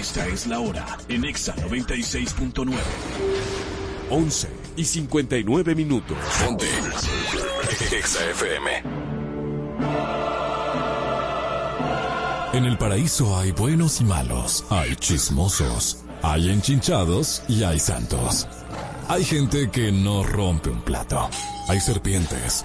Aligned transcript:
Esta 0.00 0.26
es 0.28 0.46
la 0.46 0.60
hora 0.60 0.96
en 1.10 1.26
Exa 1.26 1.54
96.9. 1.56 2.74
11 4.08 4.48
y 4.76 4.84
59 4.86 5.74
minutos. 5.74 6.16
Ponte. 6.42 6.64
Exa 7.94 8.30
FM. 8.30 8.70
En 12.54 12.64
el 12.64 12.78
paraíso 12.78 13.36
hay 13.38 13.52
buenos 13.52 14.00
y 14.00 14.04
malos, 14.04 14.64
hay 14.70 14.96
chismosos, 14.96 15.98
hay 16.22 16.48
enchinchados 16.48 17.42
y 17.46 17.62
hay 17.62 17.78
santos. 17.78 18.48
Hay 19.06 19.22
gente 19.22 19.70
que 19.70 19.92
no 19.92 20.22
rompe 20.22 20.70
un 20.70 20.80
plato. 20.80 21.28
Hay 21.68 21.78
serpientes. 21.78 22.64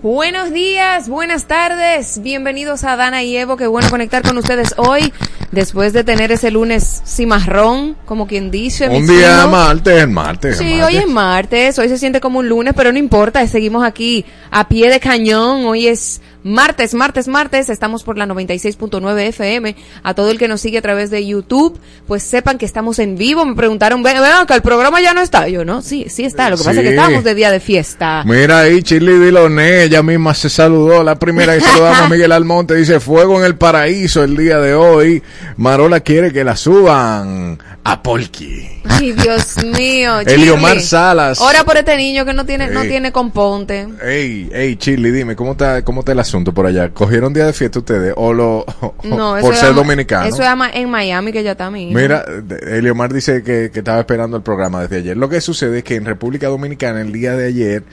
Buenos 0.00 0.52
días, 0.52 1.08
buenas 1.08 1.46
tardes, 1.46 2.22
bienvenidos 2.22 2.84
a 2.84 2.94
Dana 2.94 3.24
y 3.24 3.36
Evo, 3.36 3.56
qué 3.56 3.66
bueno 3.66 3.90
conectar 3.90 4.22
con 4.22 4.38
ustedes 4.38 4.74
hoy, 4.76 5.12
después 5.52 5.92
de 5.92 6.04
tener 6.04 6.32
ese 6.32 6.50
lunes 6.50 7.02
cimarrón, 7.06 7.96
como 8.04 8.26
quien 8.26 8.50
dice. 8.50 8.88
Un 8.88 9.06
día 9.06 9.46
martes, 9.46 10.08
martes. 10.08 10.58
Sí, 10.58 10.80
hoy 10.80 10.96
es 10.96 11.06
martes, 11.06 11.78
hoy 11.78 11.88
se 11.88 11.98
siente 11.98 12.20
como 12.20 12.40
un 12.40 12.48
lunes, 12.48 12.74
pero 12.76 12.92
no 12.92 12.98
importa, 12.98 13.46
seguimos 13.46 13.84
aquí 13.84 14.24
a 14.50 14.68
pie 14.68 14.90
de 14.90 15.00
cañón, 15.00 15.64
hoy 15.66 15.86
es 15.86 16.20
martes, 16.42 16.94
martes, 16.94 17.28
martes, 17.28 17.68
estamos 17.68 18.02
por 18.02 18.16
la 18.16 18.26
96.9 18.26 19.20
FM. 19.28 19.76
A 20.02 20.14
todo 20.14 20.30
el 20.30 20.38
que 20.38 20.48
nos 20.48 20.60
sigue 20.60 20.78
a 20.78 20.82
través 20.82 21.10
de 21.10 21.26
YouTube, 21.26 21.78
pues 22.06 22.22
sepan 22.22 22.58
que 22.58 22.66
estamos 22.66 22.98
en 22.98 23.16
vivo. 23.16 23.44
Me 23.44 23.54
preguntaron, 23.54 24.02
vean 24.02 24.46
que 24.46 24.54
el 24.54 24.62
programa 24.62 25.00
ya 25.00 25.14
no 25.14 25.20
está. 25.20 25.48
Yo, 25.48 25.64
no, 25.64 25.82
sí, 25.82 26.06
sí 26.08 26.24
está. 26.24 26.50
Lo 26.50 26.56
que 26.56 26.64
pasa 26.64 26.80
es 26.80 26.86
que 26.86 26.90
estamos 26.90 27.24
de 27.24 27.34
día 27.34 27.50
de 27.50 27.60
fiesta. 27.60 28.22
Mira 28.24 28.60
ahí, 28.60 28.82
Chili 28.82 29.18
Diloné, 29.18 29.84
ella 29.84 30.02
misma 30.02 30.34
se 30.34 30.48
saludó. 30.48 31.02
La 31.02 31.18
primera 31.18 31.54
que 31.54 31.60
saludamos 31.60 32.00
a 32.00 32.08
Miguel 32.08 32.32
Almonte 32.32 32.74
dice, 32.74 33.00
fuego 33.00 33.38
en 33.38 33.44
el 33.44 33.56
paraíso 33.56 34.22
el 34.22 34.36
día 34.36 34.58
de 34.58 34.74
hoy. 34.74 35.22
Marola 35.56 36.00
quiere 36.00 36.32
que 36.32 36.44
la 36.44 36.56
suban 36.56 37.58
a 37.84 38.02
Polki. 38.02 38.68
Ay, 38.84 39.12
Dios 39.12 39.56
mío. 39.64 40.20
Eliomar 40.26 40.80
Salas. 40.80 41.40
Ahora 41.40 41.64
por 41.64 41.76
este 41.76 41.96
niño 41.96 42.24
que 42.24 42.34
no 42.34 42.44
tiene, 42.44 42.68
no 42.68 42.82
tiene 42.82 43.12
componte. 43.12 43.88
Ey, 44.02 44.50
ey, 44.52 44.76
Chili, 44.76 45.10
dime, 45.10 45.36
¿cómo 45.36 45.52
está, 45.52 45.82
cómo 45.84 46.00
está 46.00 46.12
el 46.12 46.20
asunto 46.20 46.52
por 46.52 46.66
allá? 46.66 46.90
¿Cogieron 46.90 47.32
día 47.32 47.46
de 47.46 47.52
fiesta 47.52 47.78
ustedes 47.78 48.12
o 48.16 48.32
lo, 48.32 48.64
no, 49.04 49.36
por 49.40 49.54
ser 49.54 49.74
dominicano? 49.74 50.26
Eso 50.26 50.42
es 50.42 50.48
en 50.74 50.90
Miami 50.90 51.32
que 51.32 51.42
ya 51.42 51.52
está 51.52 51.70
mi 51.70 51.92
Mira, 51.94 52.24
Eliomar 52.66 53.12
dice 53.12 53.42
que, 53.42 53.70
que 53.72 53.78
estaba 53.80 54.00
esperando 54.00 54.36
el 54.36 54.42
programa 54.42 54.82
desde 54.82 54.96
ayer. 54.96 55.16
Lo 55.16 55.28
que 55.28 55.40
sucede 55.40 55.78
es 55.78 55.84
que 55.84 55.96
en 55.96 56.04
República 56.04 56.48
Dominicana 56.48 57.00
el 57.00 57.12
día 57.12 57.32
de 57.32 57.46
ayer 57.46 57.84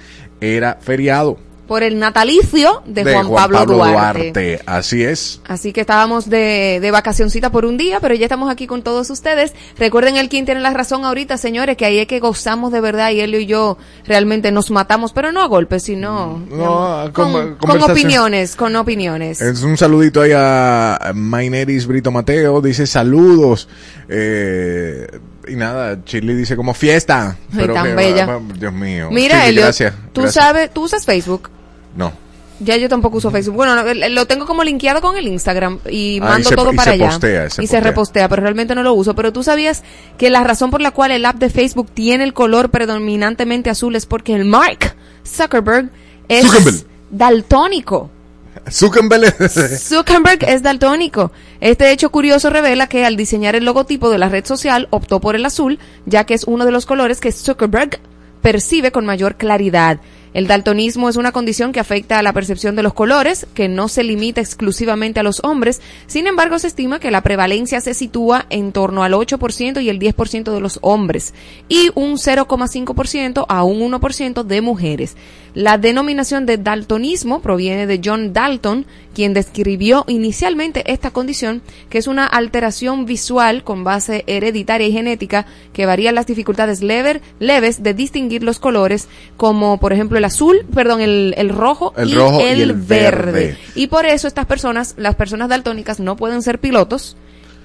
era 0.41 0.77
feriado 0.81 1.37
por 1.67 1.83
el 1.83 1.99
natalicio 1.99 2.83
de, 2.85 3.03
Juan, 3.03 3.31
Pablo, 3.31 3.65
Duarte. 3.65 4.61
Así 4.65 5.03
es. 5.03 5.41
Así 5.47 5.73
que 5.73 5.81
estábamos 5.81 6.29
de, 6.29 6.79
de 6.81 6.91
vacacioncita 6.91 7.51
por 7.51 7.65
un 7.65 7.77
día, 7.77 7.99
pero 7.99 8.13
ya 8.15 8.25
estamos 8.25 8.51
aquí 8.51 8.67
con 8.67 8.83
todos 8.83 9.09
ustedes. 9.09 9.53
Recuerden 9.77 10.17
el 10.17 10.29
quien 10.29 10.45
tiene 10.45 10.61
la 10.61 10.71
razón 10.71 11.05
ahorita, 11.05 11.37
señores, 11.37 11.77
que 11.77 11.85
ahí 11.85 11.99
es 11.99 12.07
que 12.07 12.19
gozamos 12.19 12.71
de 12.71 12.81
verdad 12.81 13.11
y 13.11 13.21
él 13.21 13.35
y 13.35 13.45
yo 13.45 13.77
realmente 14.05 14.51
nos 14.51 14.71
matamos, 14.71 15.13
pero 15.13 15.31
no 15.31 15.41
a 15.41 15.47
golpes, 15.47 15.83
sino 15.83 16.41
no, 16.49 17.09
con, 17.13 17.55
con, 17.55 17.81
opiniones, 17.83 18.55
con 18.55 18.75
opiniones. 18.75 19.41
Es 19.41 19.63
un 19.63 19.77
saludito 19.77 20.21
ahí 20.21 20.31
a 20.35 21.11
Maineris 21.13 21.87
Brito 21.87 22.11
Mateo, 22.11 22.61
dice 22.61 22.87
saludos. 22.87 23.67
Eh, 24.07 25.07
y 25.47 25.55
nada, 25.55 26.03
Chile 26.03 26.35
dice 26.35 26.55
como 26.55 26.73
fiesta. 26.73 27.37
pero 27.55 27.73
tan 27.73 27.95
bella. 27.95 28.39
Dios 28.57 28.73
mío. 28.73 29.09
Mira, 29.11 29.47
Elio, 29.47 29.67
tú 30.13 30.27
sabes, 30.27 30.71
tú 30.73 30.83
usas 30.83 31.05
Facebook. 31.05 31.49
No. 31.95 32.11
Ya 32.59 32.77
yo 32.77 32.87
tampoco 32.87 33.17
uso 33.17 33.31
Facebook. 33.31 33.55
Bueno, 33.55 33.75
lo 33.93 34.25
tengo 34.27 34.45
como 34.45 34.63
linkeado 34.63 35.01
con 35.01 35.17
el 35.17 35.27
Instagram 35.27 35.79
y 35.89 36.19
ah, 36.21 36.25
mando 36.25 36.51
todo 36.51 36.71
para 36.73 36.91
allá. 36.91 37.19
y 37.59 37.67
se 37.67 37.81
repostea, 37.81 38.29
pero 38.29 38.41
realmente 38.41 38.75
no 38.75 38.83
lo 38.83 38.93
uso. 38.93 39.13
Pero 39.13 39.33
tú 39.33 39.43
sabías 39.43 39.83
que 40.17 40.29
la 40.29 40.43
razón 40.43 40.71
por 40.71 40.79
la 40.79 40.91
cual 40.91 41.11
el 41.11 41.25
app 41.25 41.35
de 41.35 41.49
Facebook 41.49 41.89
tiene 41.93 42.23
el 42.23 42.33
color 42.33 42.69
predominantemente 42.69 43.69
azul 43.69 43.95
es 43.95 44.05
porque 44.05 44.33
el 44.35 44.45
Mark 44.45 44.95
Zuckerberg 45.25 45.89
es 46.29 46.85
daltónico. 47.09 48.09
Zuckerberg 48.69 50.43
es 50.47 50.63
daltónico. 50.63 51.31
Este 51.59 51.91
hecho 51.91 52.09
curioso 52.09 52.49
revela 52.49 52.87
que 52.87 53.05
al 53.05 53.17
diseñar 53.17 53.55
el 53.55 53.65
logotipo 53.65 54.09
de 54.09 54.17
la 54.17 54.29
red 54.29 54.45
social 54.45 54.87
optó 54.91 55.19
por 55.19 55.35
el 55.35 55.45
azul, 55.45 55.79
ya 56.05 56.23
que 56.23 56.33
es 56.33 56.45
uno 56.45 56.65
de 56.65 56.71
los 56.71 56.85
colores 56.85 57.19
que 57.19 57.33
Zuckerberg 57.33 57.99
percibe 58.41 58.91
con 58.91 59.05
mayor 59.05 59.35
claridad. 59.35 59.99
El 60.35 60.47
daltonismo 60.47 61.07
es 61.07 61.15
una 61.15 61.31
condición 61.31 61.71
que 61.71 61.79
afecta 61.79 62.19
a 62.19 62.21
la 62.21 62.33
percepción 62.33 62.75
de 62.75 62.83
los 62.83 62.93
colores, 62.93 63.47
que 63.53 63.69
no 63.69 63.87
se 63.87 64.03
limita 64.03 64.41
exclusivamente 64.41 65.21
a 65.21 65.23
los 65.23 65.41
hombres. 65.45 65.79
Sin 66.07 66.27
embargo, 66.27 66.59
se 66.59 66.67
estima 66.67 66.99
que 66.99 67.09
la 67.09 67.21
prevalencia 67.21 67.79
se 67.79 67.93
sitúa 67.93 68.45
en 68.49 68.73
torno 68.73 69.03
al 69.03 69.13
8% 69.13 69.81
y 69.81 69.87
el 69.87 69.97
10% 69.97 70.53
de 70.53 70.59
los 70.59 70.79
hombres 70.81 71.33
y 71.69 71.89
un 71.95 72.17
0,5% 72.17 73.45
a 73.47 73.63
un 73.63 73.79
1% 73.79 74.43
de 74.43 74.59
mujeres. 74.59 75.15
La 75.53 75.77
denominación 75.77 76.45
de 76.45 76.57
daltonismo 76.57 77.41
proviene 77.41 77.87
de 77.87 78.01
John 78.03 78.33
Dalton, 78.33 78.85
quien 79.13 79.33
describió 79.33 80.03
inicialmente 80.09 80.91
esta 80.91 81.11
condición, 81.11 81.61
que 81.89 81.97
es 81.97 82.07
una 82.07 82.27
alteración 82.27 83.05
visual 83.05 83.63
con 83.63 83.85
base 83.85 84.25
hereditaria 84.27 84.85
y 84.85 84.91
genética 84.91 85.45
que 85.71 85.85
varía 85.85 86.11
las 86.11 86.27
dificultades 86.27 86.81
leves 86.81 87.83
de 87.83 87.93
distinguir 87.93 88.43
los 88.43 88.59
colores, 88.59 89.07
como 89.37 89.79
por 89.79 89.93
ejemplo 89.93 90.17
el 90.17 90.24
azul, 90.25 90.65
perdón, 90.73 91.01
el, 91.01 91.49
rojo, 91.49 91.93
el 91.97 92.09
y, 92.09 92.15
rojo 92.15 92.41
el, 92.41 92.57
y 92.57 92.61
el 92.61 92.73
verde. 92.73 93.57
Y 93.75 93.87
por 93.87 94.05
eso 94.05 94.27
estas 94.27 94.45
personas, 94.45 94.95
las 94.97 95.15
personas 95.15 95.49
daltónicas, 95.49 95.99
no 95.99 96.15
pueden 96.15 96.41
ser 96.41 96.59
pilotos 96.59 97.15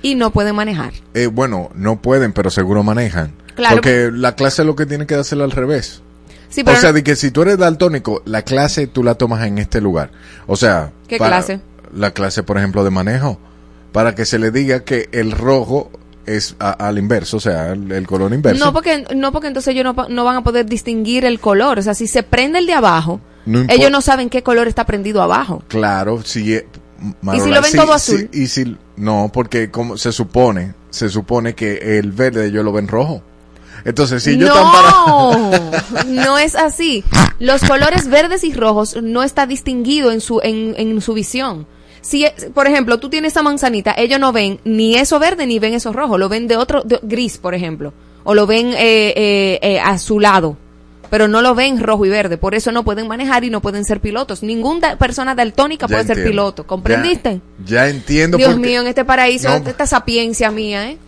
y 0.03 0.15
no 0.15 0.31
pueden 0.31 0.55
manejar. 0.55 0.93
Eh, 1.15 1.27
bueno, 1.27 1.71
no 1.75 2.01
pueden, 2.01 2.33
pero 2.33 2.51
seguro 2.51 2.83
manejan. 2.83 3.33
Claro. 3.55 3.77
Porque 3.77 4.11
la 4.13 4.37
clase 4.37 4.65
lo 4.65 4.77
que 4.77 4.87
tiene 4.87 5.07
que 5.07 5.17
dársela 5.17 5.45
al 5.45 5.51
revés 5.51 6.03
o 6.67 6.77
sea, 6.77 6.93
de 6.93 7.05
que 7.05 7.17
si 7.17 7.31
tú 7.31 7.43
eres 7.43 7.59
daltónico, 7.59 8.23
la 8.25 8.43
clase 8.43 8.87
tú 8.87 9.05
la 9.05 9.15
tomas 9.15 9.47
en 9.47 9.59
este 9.59 9.81
lugar. 9.81 10.11
O 10.47 10.57
sea, 10.57 10.93
¿qué 11.07 11.19
clase? 11.19 11.61
La 11.95 12.13
clase, 12.13 12.43
por 12.43 12.59
ejemplo, 12.59 12.85
de 12.85 12.91
manejo. 12.91 13.39
Para 13.93 14.15
que 14.15 14.25
se 14.25 14.39
le 14.39 14.51
diga 14.51 14.81
que 14.81 15.09
el 15.13 15.33
rojo 15.33 15.91
es 16.37 16.57
al 16.59 16.99
inverso, 16.99 17.39
o 17.39 17.41
sea, 17.41 17.73
el, 17.73 18.07
color 18.07 18.33
inverso. 18.33 18.65
No, 18.65 18.73
porque, 18.73 19.05
no 19.15 19.33
porque 19.33 19.49
entonces 19.49 19.75
ellos 19.75 19.95
no, 20.09 20.25
van 20.25 20.37
a 20.37 20.43
poder 20.43 20.67
distinguir 20.67 21.25
el 21.25 21.41
color. 21.41 21.79
O 21.79 21.83
sea, 21.83 21.95
si 21.95 22.07
se 22.07 22.23
prende 22.23 22.59
el 22.59 22.67
de 22.67 22.75
abajo, 22.75 23.21
ellos 23.69 23.91
no 23.91 24.01
saben 24.01 24.31
qué 24.31 24.43
color 24.43 24.69
está 24.69 24.87
prendido 24.87 25.23
abajo. 25.23 25.63
Claro, 25.69 26.23
si... 26.23 26.41
¿Y 26.53 27.41
si 27.41 27.51
lo 27.51 27.63
ven 27.63 27.73
todo 27.75 27.95
azul? 27.95 28.29
y 28.31 28.47
si, 28.49 28.77
no, 28.97 29.31
porque 29.33 29.71
como 29.71 29.97
se 29.97 30.13
supone, 30.13 30.75
se 30.91 31.09
supone 31.09 31.55
que 31.55 31.99
el 31.99 32.13
verde 32.13 32.47
ellos 32.47 32.63
lo 32.63 32.73
ven 32.73 32.89
rojo. 32.89 33.23
Entonces, 33.87 34.23
si 34.23 34.37
yo 34.37 34.47
no, 34.47 35.51
no 36.07 36.39
es 36.39 36.55
así. 36.55 37.03
Los 37.39 37.63
colores 37.63 38.09
verdes 38.09 38.45
y 38.45 38.53
rojos 38.53 38.99
no 39.03 39.23
está 39.23 39.47
distinguido 39.47 40.11
en 40.11 40.21
su, 40.21 40.41
en, 40.43 40.75
en 40.77 41.01
su 41.01 41.15
visión. 41.15 41.67
Si, 42.01 42.27
por 42.55 42.67
ejemplo, 42.67 42.99
tú 42.99 43.11
tienes 43.11 43.33
esa 43.33 43.43
manzanita, 43.43 43.95
ellos 43.97 44.19
no 44.19 44.33
ven 44.33 44.61
ni 44.65 44.97
eso 44.97 45.19
verde 45.19 45.47
ni 45.47 45.59
ven 45.59 45.75
eso 45.75 45.93
rojo, 45.93 46.19
lo 46.19 46.29
ven 46.29 46.49
de 46.49 46.57
otro, 46.57 46.83
gris, 47.03 47.39
por 47.39 47.55
ejemplo, 47.55 47.93
o 48.25 48.35
lo 48.35 48.47
ven 48.47 48.69
eh, 48.69 49.13
eh, 49.17 49.59
eh, 49.63 49.81
azulado, 49.81 50.57
pero 51.11 51.29
no 51.29 51.43
lo 51.43 51.55
ven 51.55 51.81
rojo 51.81 52.07
y 52.07 52.09
verde, 52.09 52.39
por 52.39 52.55
eso 52.55 52.73
no 52.73 52.85
pueden 52.85 53.09
manejar 53.09 53.45
y 53.45 53.51
no 53.51 53.61
pueden 53.61 53.85
ser 53.85 54.01
pilotos. 54.01 54.43
Ninguna 54.43 54.97
persona 54.97 55.35
daltónica 55.35 55.89
puede 55.89 56.05
ser 56.05 56.25
piloto, 56.25 56.67
¿comprendiste? 56.67 57.41
Ya, 57.65 57.89
entiendo. 57.89 58.39
Dios 58.39 58.57
mío, 58.57 58.81
en 58.81 58.87
este 58.87 59.05
paraíso, 59.05 59.49
esta 59.55 59.87
sapiencia 59.87 60.51
mía, 60.51 60.91
¿eh? 60.91 60.99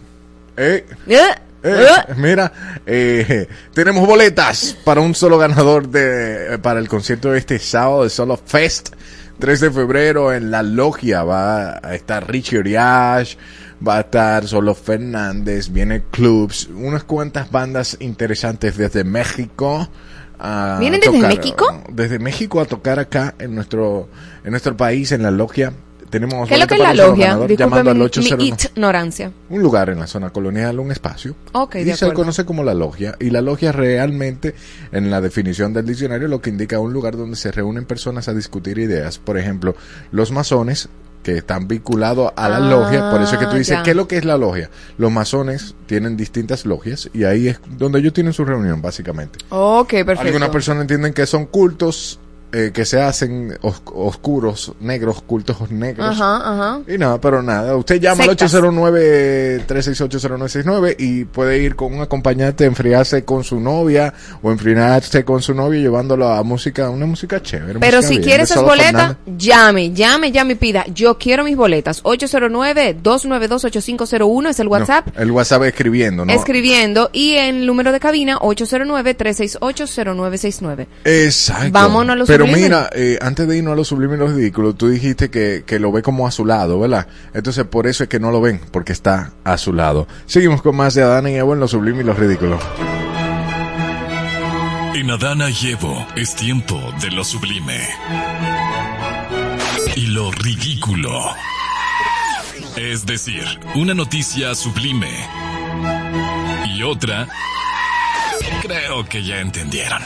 ¿Eh? 0.56 0.84
Eh, 1.64 1.86
mira, 2.16 2.52
eh, 2.86 3.46
tenemos 3.72 4.06
boletas 4.06 4.76
para 4.84 5.00
un 5.00 5.14
solo 5.14 5.38
ganador 5.38 5.88
de 5.88 6.58
para 6.60 6.80
el 6.80 6.88
concierto 6.88 7.30
de 7.30 7.38
este 7.38 7.58
sábado 7.58 8.02
de 8.02 8.10
Solo 8.10 8.36
Fest. 8.36 8.94
3 9.42 9.58
de 9.58 9.70
febrero 9.72 10.32
en 10.32 10.52
la 10.52 10.62
logia 10.62 11.24
va 11.24 11.80
a 11.82 11.94
estar 11.96 12.30
Richie 12.30 12.58
Oriash, 12.60 13.34
va 13.84 13.96
a 13.96 14.00
estar 14.02 14.46
Solo 14.46 14.72
Fernández, 14.72 15.72
viene 15.72 16.04
Clubs, 16.12 16.68
unas 16.72 17.02
cuantas 17.02 17.50
bandas 17.50 17.96
interesantes 17.98 18.76
desde 18.76 19.02
México. 19.02 19.88
a 20.38 20.76
¿Vienen 20.78 21.00
desde 21.00 21.14
tocar- 21.16 21.36
México? 21.36 21.82
Desde 21.88 22.20
México 22.20 22.60
a 22.60 22.66
tocar 22.66 23.00
acá 23.00 23.34
en 23.40 23.56
nuestro 23.56 24.08
en 24.44 24.52
nuestro 24.52 24.76
país 24.76 25.10
en 25.10 25.24
la 25.24 25.32
logia. 25.32 25.72
Tenemos 26.12 26.46
¿Qué 26.46 26.54
es 26.54 26.60
lo 26.60 26.66
que 26.66 26.74
es 26.74 26.80
la 26.80 26.92
logia? 26.94 27.26
ganador, 27.28 27.48
Disculpe 27.48 27.70
llamando 27.70 27.90
al 27.90 27.96
mi, 27.96 28.02
809. 28.04 28.58
ignorancia. 28.76 29.32
un 29.48 29.62
lugar 29.62 29.88
en 29.90 29.98
la 29.98 30.06
zona 30.06 30.30
colonial, 30.30 30.78
un 30.78 30.92
espacio. 30.92 31.34
Ok, 31.52 31.76
y 31.76 31.84
de 31.84 31.96
se 31.96 32.04
acuerdo. 32.04 32.20
conoce 32.20 32.44
como 32.44 32.62
la 32.62 32.74
logia. 32.74 33.16
Y 33.18 33.30
la 33.30 33.40
logia 33.40 33.72
realmente, 33.72 34.54
en 34.92 35.10
la 35.10 35.20
definición 35.22 35.72
del 35.72 35.86
diccionario, 35.86 36.28
lo 36.28 36.40
que 36.42 36.50
indica 36.50 36.78
un 36.78 36.92
lugar 36.92 37.16
donde 37.16 37.36
se 37.36 37.50
reúnen 37.50 37.86
personas 37.86 38.28
a 38.28 38.34
discutir 38.34 38.78
ideas. 38.78 39.18
Por 39.18 39.38
ejemplo, 39.38 39.74
los 40.10 40.30
masones 40.32 40.88
que 41.22 41.38
están 41.38 41.68
vinculados 41.68 42.32
a 42.36 42.48
la 42.48 42.56
Ah, 42.56 42.60
logia, 42.60 43.10
por 43.10 43.22
eso 43.22 43.34
es 43.34 43.38
que 43.38 43.46
tú 43.46 43.56
dices, 43.56 43.76
ya. 43.78 43.82
¿qué 43.84 43.90
es 43.90 43.96
lo 43.96 44.06
que 44.08 44.16
es 44.18 44.24
la 44.24 44.36
logia? 44.36 44.68
Los 44.98 45.10
masones 45.12 45.74
tienen 45.86 46.16
distintas 46.16 46.66
logias 46.66 47.08
y 47.14 47.24
ahí 47.24 47.46
es 47.48 47.60
donde 47.78 48.00
ellos 48.00 48.12
tienen 48.12 48.32
su 48.32 48.44
reunión, 48.44 48.82
básicamente. 48.82 49.38
Ok, 49.50 49.88
perfecto. 49.90 50.22
Algunas 50.22 50.48
personas 50.50 50.82
entienden 50.82 51.12
que 51.14 51.24
son 51.26 51.46
cultos 51.46 52.18
eh, 52.52 52.70
que 52.72 52.84
se 52.84 53.00
hacen 53.00 53.56
os- 53.62 53.82
oscuros, 53.94 54.72
negros, 54.80 55.22
cultos 55.22 55.70
negros. 55.70 56.08
Ajá, 56.20 56.36
ajá. 56.36 56.80
Y 56.86 56.98
nada, 56.98 57.20
pero 57.20 57.42
nada. 57.42 57.74
Usted 57.76 58.00
llama 58.00 58.24
Sectas. 58.24 58.54
al 58.54 58.62
809-368-0969 58.64 60.96
y 60.98 61.24
puede 61.24 61.58
ir 61.62 61.74
con 61.76 61.94
un 61.94 62.00
acompañante, 62.02 62.64
enfriarse 62.64 63.24
con 63.24 63.44
su 63.44 63.60
novia 63.60 64.12
o 64.42 64.50
enfriarse 64.50 65.24
con 65.24 65.40
su 65.42 65.54
novio 65.54 65.80
llevándolo 65.80 66.28
a 66.28 66.42
música, 66.42 66.90
una 66.90 67.06
música 67.06 67.40
chévere. 67.42 67.78
Pero 67.80 67.98
música 67.98 68.08
si 68.08 68.14
bien, 68.18 68.28
quiere 68.28 68.42
esas 68.44 68.62
boletas, 68.62 69.16
llame, 69.36 69.92
llame, 69.92 70.32
llame 70.32 70.52
y 70.52 70.56
pida. 70.56 70.84
Yo 70.94 71.18
quiero 71.18 71.44
mis 71.44 71.56
boletas. 71.56 72.02
809-292-8501 72.04 74.48
es 74.50 74.60
el 74.60 74.68
WhatsApp. 74.68 75.08
No, 75.14 75.22
el 75.22 75.30
WhatsApp 75.30 75.62
escribiendo, 75.64 76.24
¿no? 76.24 76.32
Escribiendo 76.32 77.10
y 77.12 77.34
el 77.34 77.66
número 77.66 77.92
de 77.92 78.00
cabina 78.00 78.38
809-368-0969. 78.40 80.86
Exacto. 81.04 81.68
Vámonos 81.72 82.14
a 82.14 82.16
lo 82.16 82.24
Pero 82.26 82.41
sublime. 82.46 82.62
mira, 82.62 82.90
eh, 82.92 83.18
antes 83.20 83.46
de 83.48 83.58
irnos 83.58 83.72
a 83.72 83.76
lo 83.76 83.84
sublime 83.84 84.16
y 84.16 84.18
lo 84.18 84.28
ridículo, 84.28 84.74
tú 84.74 84.88
dijiste 84.88 85.30
que, 85.30 85.64
que 85.66 85.78
lo 85.78 85.92
ve 85.92 86.02
como 86.02 86.26
a 86.26 86.30
su 86.30 86.44
lado, 86.44 86.78
¿verdad? 86.80 87.06
Entonces 87.34 87.64
por 87.64 87.86
eso 87.86 88.04
es 88.04 88.08
que 88.08 88.20
no 88.20 88.30
lo 88.30 88.40
ven, 88.40 88.60
porque 88.70 88.92
está 88.92 89.32
a 89.44 89.58
su 89.58 89.72
lado. 89.72 90.06
Seguimos 90.26 90.62
con 90.62 90.76
más 90.76 90.94
de 90.94 91.02
Adán 91.02 91.26
y 91.28 91.34
Evo 91.34 91.54
en 91.54 91.60
lo 91.60 91.68
sublime 91.68 92.00
y 92.00 92.04
lo 92.04 92.14
ridículo. 92.14 92.58
En 94.94 95.10
Adana 95.10 95.48
y 95.50 95.68
Evo 95.68 96.06
es 96.16 96.34
tiempo 96.36 96.80
de 97.00 97.10
lo 97.10 97.24
sublime. 97.24 97.80
Y 99.96 100.06
lo 100.06 100.30
ridículo. 100.30 101.20
Es 102.76 103.04
decir, 103.04 103.44
una 103.74 103.94
noticia 103.94 104.54
sublime. 104.54 105.10
Y 106.74 106.82
otra... 106.82 107.28
Creo 108.62 109.04
que 109.08 109.24
ya 109.24 109.40
entendieron. 109.40 110.02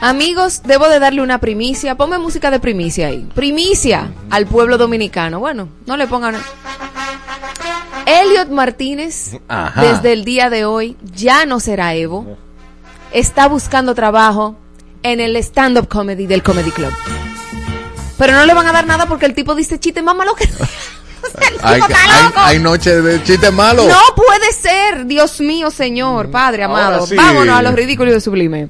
Amigos, 0.00 0.62
debo 0.64 0.88
de 0.88 0.98
darle 0.98 1.20
una 1.22 1.38
primicia. 1.38 1.94
Ponme 1.94 2.18
música 2.18 2.50
de 2.50 2.58
primicia 2.58 3.08
ahí. 3.08 3.28
Primicia 3.34 4.12
al 4.30 4.46
pueblo 4.46 4.78
dominicano. 4.78 5.40
Bueno, 5.40 5.68
no 5.86 5.96
le 5.96 6.06
pongan. 6.06 6.36
Elliot 8.06 8.48
Martínez, 8.48 9.38
Ajá. 9.46 9.82
desde 9.82 10.12
el 10.12 10.24
día 10.24 10.48
de 10.50 10.64
hoy, 10.64 10.96
ya 11.14 11.44
no 11.44 11.60
será 11.60 11.94
Evo. 11.94 12.38
Está 13.12 13.46
buscando 13.46 13.94
trabajo 13.94 14.56
en 15.02 15.20
el 15.20 15.36
stand-up 15.36 15.88
comedy 15.88 16.26
del 16.26 16.42
Comedy 16.42 16.70
Club. 16.70 16.92
Pero 18.16 18.32
no 18.34 18.44
le 18.46 18.54
van 18.54 18.66
a 18.66 18.72
dar 18.72 18.86
nada 18.86 19.06
porque 19.06 19.26
el 19.26 19.34
tipo 19.34 19.54
dice 19.54 19.78
chiste 19.78 20.02
más 20.02 20.16
malo 20.16 20.34
que. 20.34 20.48
Hay, 22.36 22.58
noches 22.58 23.04
de 23.04 23.22
chistes 23.22 23.52
malos. 23.52 23.86
No 23.86 24.00
puede 24.16 24.52
ser, 24.52 25.06
Dios 25.06 25.40
mío, 25.40 25.70
Señor, 25.70 26.30
Padre 26.30 26.64
Ahora 26.64 26.86
amado. 26.86 27.06
sí. 27.06 27.14
Vámonos 27.14 27.56
a 27.56 27.62
los 27.62 27.74
ridículos 27.74 28.12
y 28.12 28.14
lo 28.14 28.20
sublime. 28.20 28.68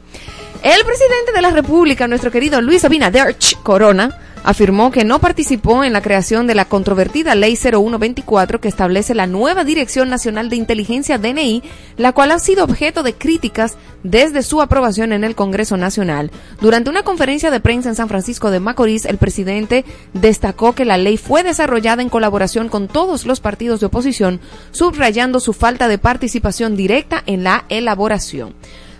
El 0.62 0.84
presidente 0.84 1.32
de 1.34 1.40
la 1.40 1.52
República, 1.52 2.06
nuestro 2.06 2.30
querido 2.30 2.60
Luis 2.60 2.84
Abinader 2.84 3.34
Corona, 3.62 4.18
afirmó 4.44 4.90
que 4.90 5.04
no 5.04 5.18
participó 5.18 5.84
en 5.84 5.94
la 5.94 6.02
creación 6.02 6.46
de 6.46 6.54
la 6.54 6.66
controvertida 6.66 7.34
Ley 7.34 7.56
0124 7.56 8.60
que 8.60 8.68
establece 8.68 9.14
la 9.14 9.26
nueva 9.26 9.64
Dirección 9.64 10.10
Nacional 10.10 10.50
de 10.50 10.56
Inteligencia 10.56 11.16
DNI, 11.16 11.62
la 11.96 12.12
cual 12.12 12.30
ha 12.30 12.38
sido 12.38 12.64
objeto 12.64 13.02
de 13.02 13.14
críticas 13.14 13.78
desde 14.02 14.42
su 14.42 14.60
aprobación 14.60 15.14
en 15.14 15.24
el 15.24 15.34
Congreso 15.34 15.78
Nacional. 15.78 16.30
Durante 16.60 16.90
una 16.90 17.04
conferencia 17.04 17.50
de 17.50 17.60
prensa 17.60 17.88
en 17.88 17.94
San 17.94 18.10
Francisco 18.10 18.50
de 18.50 18.60
Macorís, 18.60 19.06
el 19.06 19.16
presidente 19.16 19.86
destacó 20.12 20.74
que 20.74 20.84
la 20.84 20.98
ley 20.98 21.16
fue 21.16 21.42
desarrollada 21.42 22.02
en 22.02 22.10
colaboración 22.10 22.68
con 22.68 22.86
todos 22.86 23.24
los 23.24 23.40
partidos 23.40 23.80
de 23.80 23.86
oposición, 23.86 24.40
subrayando 24.72 25.40
su 25.40 25.54
falta 25.54 25.88
de 25.88 25.96
participación 25.96 26.76
directa 26.76 27.22
en 27.24 27.44
la 27.44 27.64
elaboración. 27.70 28.54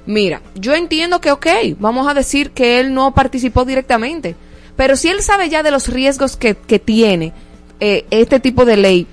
Mira, 0.07 0.43
yo 0.55 0.75
entiendo 0.75 1.21
que, 1.21 1.31
ok, 1.31 1.47
vamos 1.79 2.09
a 2.09 2.15
decir 2.15 2.51
que 2.51 2.81
él 2.81 2.95
no 2.95 3.13
participó 3.15 3.65
directamente, 3.65 4.35
pero 4.77 4.97
si 4.97 5.09
él 5.09 5.23
sabe 5.23 5.49
ya 5.49 5.63
de 5.63 5.71
los 5.71 5.89
riesgos 5.89 6.37
que, 6.37 6.55
que 6.55 6.79
tiene 6.79 7.33
eh, 7.81 8.07
este 8.11 8.41
tipo 8.41 8.65
de 8.65 8.77
ley, 8.77 9.07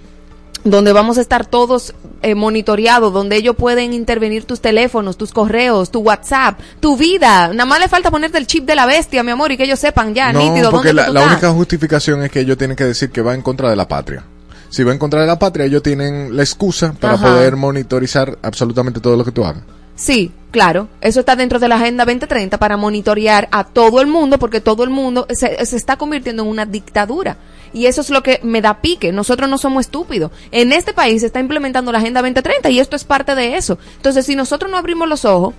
donde 0.64 0.94
vamos 0.94 1.18
a 1.18 1.22
estar 1.22 1.46
todos 1.46 1.94
eh, 2.22 2.36
monitoreados, 2.36 3.14
donde 3.14 3.38
ellos 3.38 3.56
pueden 3.56 3.94
intervenir 3.94 4.46
tus 4.46 4.60
teléfonos, 4.60 5.18
tus 5.18 5.32
correos, 5.32 5.92
tu 5.92 6.00
WhatsApp, 6.00 6.60
tu 6.80 6.98
vida. 6.98 7.50
Nada 7.50 7.66
más 7.66 7.80
le 7.80 7.88
falta 7.88 8.12
ponerte 8.12 8.38
el 8.38 8.48
chip 8.48 8.66
de 8.66 8.76
la 8.76 8.86
bestia, 8.86 9.24
mi 9.24 9.32
amor, 9.32 9.52
y 9.52 9.58
que 9.58 9.64
ellos 9.64 9.80
sepan 9.80 10.14
ya, 10.14 10.34
no, 10.34 10.40
nítido, 10.40 10.72
porque 10.72 10.90
dónde 10.90 11.02
la, 11.02 11.08
tú 11.08 11.14
la 11.14 11.26
única 11.26 11.52
justificación 11.52 12.24
es 12.24 12.32
que 12.32 12.42
ellos 12.42 12.58
tienen 12.58 12.76
que 12.76 12.84
decir 12.84 13.12
que 13.12 13.22
va 13.22 13.34
en 13.34 13.42
contra 13.42 13.70
de 13.70 13.76
la 13.76 13.88
patria. 13.88 14.24
Si 14.70 14.84
va 14.84 14.92
en 14.92 15.00
contra 15.00 15.22
de 15.22 15.28
la 15.28 15.40
patria, 15.40 15.66
ellos 15.66 15.82
tienen 15.82 16.36
la 16.36 16.44
excusa 16.44 16.94
para 17.00 17.14
Ajá. 17.14 17.28
poder 17.28 17.56
monitorizar 17.56 18.38
absolutamente 18.42 19.00
todo 19.00 19.16
lo 19.16 19.24
que 19.24 19.32
tú 19.32 19.46
hagas. 19.46 19.64
Sí, 19.98 20.32
claro, 20.52 20.88
eso 21.02 21.20
está 21.20 21.36
dentro 21.36 21.60
de 21.60 21.68
la 21.68 21.76
Agenda 21.76 22.06
2030 22.06 22.58
para 22.58 22.78
monitorear 22.78 23.50
a 23.52 23.64
todo 23.66 24.00
el 24.00 24.08
mundo, 24.08 24.38
porque 24.40 24.62
todo 24.62 24.84
el 24.84 24.90
mundo 24.92 25.26
se, 25.30 25.66
se 25.66 25.76
está 25.76 25.98
convirtiendo 25.98 26.44
en 26.44 26.50
una 26.50 26.66
dictadura. 26.66 27.38
Y 27.74 27.88
eso 27.88 28.00
es 28.02 28.10
lo 28.12 28.24
que 28.24 28.40
me 28.44 28.62
da 28.62 28.80
pique. 28.80 29.12
Nosotros 29.12 29.50
no 29.50 29.58
somos 29.58 29.82
estúpidos. 29.88 30.32
En 30.52 30.72
este 30.72 30.94
país 30.94 31.22
se 31.22 31.28
está 31.28 31.40
implementando 31.42 31.92
la 31.92 31.98
Agenda 31.98 32.22
2030 32.22 32.70
y 32.70 32.80
esto 32.80 32.96
es 32.96 33.04
parte 33.04 33.36
de 33.36 33.58
eso. 33.58 33.78
Entonces, 33.98 34.26
si 34.26 34.36
nosotros 34.36 34.72
no 34.72 34.78
abrimos 34.78 35.08
los 35.10 35.26
ojos 35.26 35.54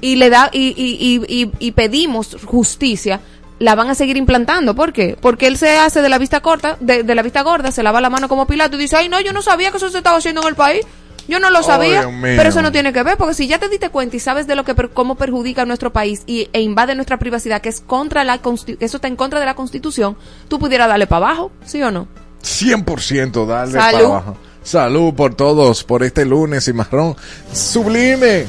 y 0.00 0.16
le 0.16 0.30
da 0.30 0.50
y, 0.52 0.68
y, 0.76 1.22
y, 1.28 1.42
y- 1.42 1.50
y 1.58 1.72
pedimos 1.72 2.36
justicia, 2.44 3.20
la 3.58 3.74
van 3.74 3.88
a 3.88 3.94
seguir 3.94 4.16
implantando. 4.16 4.74
¿Por 4.74 4.92
qué? 4.92 5.16
Porque 5.20 5.46
él 5.46 5.56
se 5.58 5.76
hace 5.78 6.00
de 6.02 6.08
la 6.08 6.18
vista 6.18 6.40
corta, 6.40 6.76
de, 6.80 7.02
de 7.02 7.14
la 7.14 7.22
vista 7.22 7.42
gorda, 7.42 7.70
se 7.70 7.82
lava 7.82 8.00
la 8.00 8.10
mano 8.10 8.28
como 8.28 8.46
Pilato 8.46 8.76
y 8.76 8.80
dice, 8.80 8.96
ay 8.96 9.08
no, 9.08 9.20
yo 9.20 9.32
no 9.32 9.42
sabía 9.42 9.70
que 9.70 9.76
eso 9.76 9.90
se 9.90 9.98
estaba 9.98 10.16
haciendo 10.18 10.42
en 10.42 10.48
el 10.48 10.54
país. 10.54 10.84
Yo 11.28 11.40
no 11.40 11.50
lo 11.50 11.62
sabía, 11.62 12.08
pero 12.20 12.48
eso 12.48 12.62
no 12.62 12.72
tiene 12.72 12.92
que 12.92 13.02
ver, 13.02 13.16
porque 13.16 13.34
si 13.34 13.46
ya 13.46 13.58
te 13.58 13.68
diste 13.68 13.88
cuenta 13.88 14.16
y 14.16 14.20
sabes 14.20 14.46
de 14.46 14.56
lo 14.56 14.64
que 14.64 14.74
cómo 14.92 15.14
perjudica 15.14 15.62
a 15.62 15.64
nuestro 15.66 15.92
país 15.92 16.22
y, 16.26 16.48
e 16.52 16.60
invade 16.60 16.94
nuestra 16.94 17.18
privacidad, 17.18 17.62
que 17.62 17.68
es 17.68 17.80
contra 17.80 18.24
la 18.24 18.40
eso 18.80 18.96
está 18.96 19.08
en 19.08 19.16
contra 19.16 19.40
de 19.40 19.46
la 19.46 19.54
Constitución, 19.54 20.16
tú 20.48 20.58
pudieras 20.58 20.88
darle 20.88 21.06
para 21.06 21.26
abajo, 21.26 21.52
¿sí 21.64 21.82
o 21.82 21.90
no? 21.90 22.08
100% 22.42 23.46
darle 23.46 23.78
para 23.78 23.98
abajo. 23.98 24.36
Salud 24.62 25.12
por 25.14 25.34
todos, 25.34 25.84
por 25.84 26.02
este 26.02 26.24
lunes 26.24 26.68
y 26.68 26.72
marrón. 26.72 27.16
Sublime. 27.52 28.46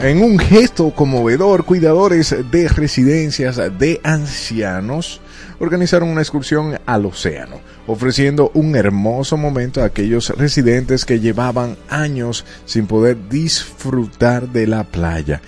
En 0.00 0.22
un 0.22 0.38
gesto 0.38 0.90
conmovedor, 0.90 1.64
cuidadores 1.64 2.34
de 2.50 2.68
residencias 2.68 3.56
de 3.78 4.00
ancianos 4.04 5.20
organizaron 5.60 6.08
una 6.08 6.20
excursión 6.20 6.78
al 6.84 7.06
océano, 7.06 7.60
ofreciendo 7.88 8.52
un 8.54 8.76
hermoso 8.76 9.36
momento 9.36 9.82
a 9.82 9.86
aquellos 9.86 10.28
residentes 10.36 11.04
que 11.04 11.20
llevaban 11.20 11.76
años 11.88 12.44
sin 12.66 12.86
poder 12.86 13.28
disfrutar 13.28 14.48
de 14.50 14.66
la 14.66 14.84
playa. 14.84 15.40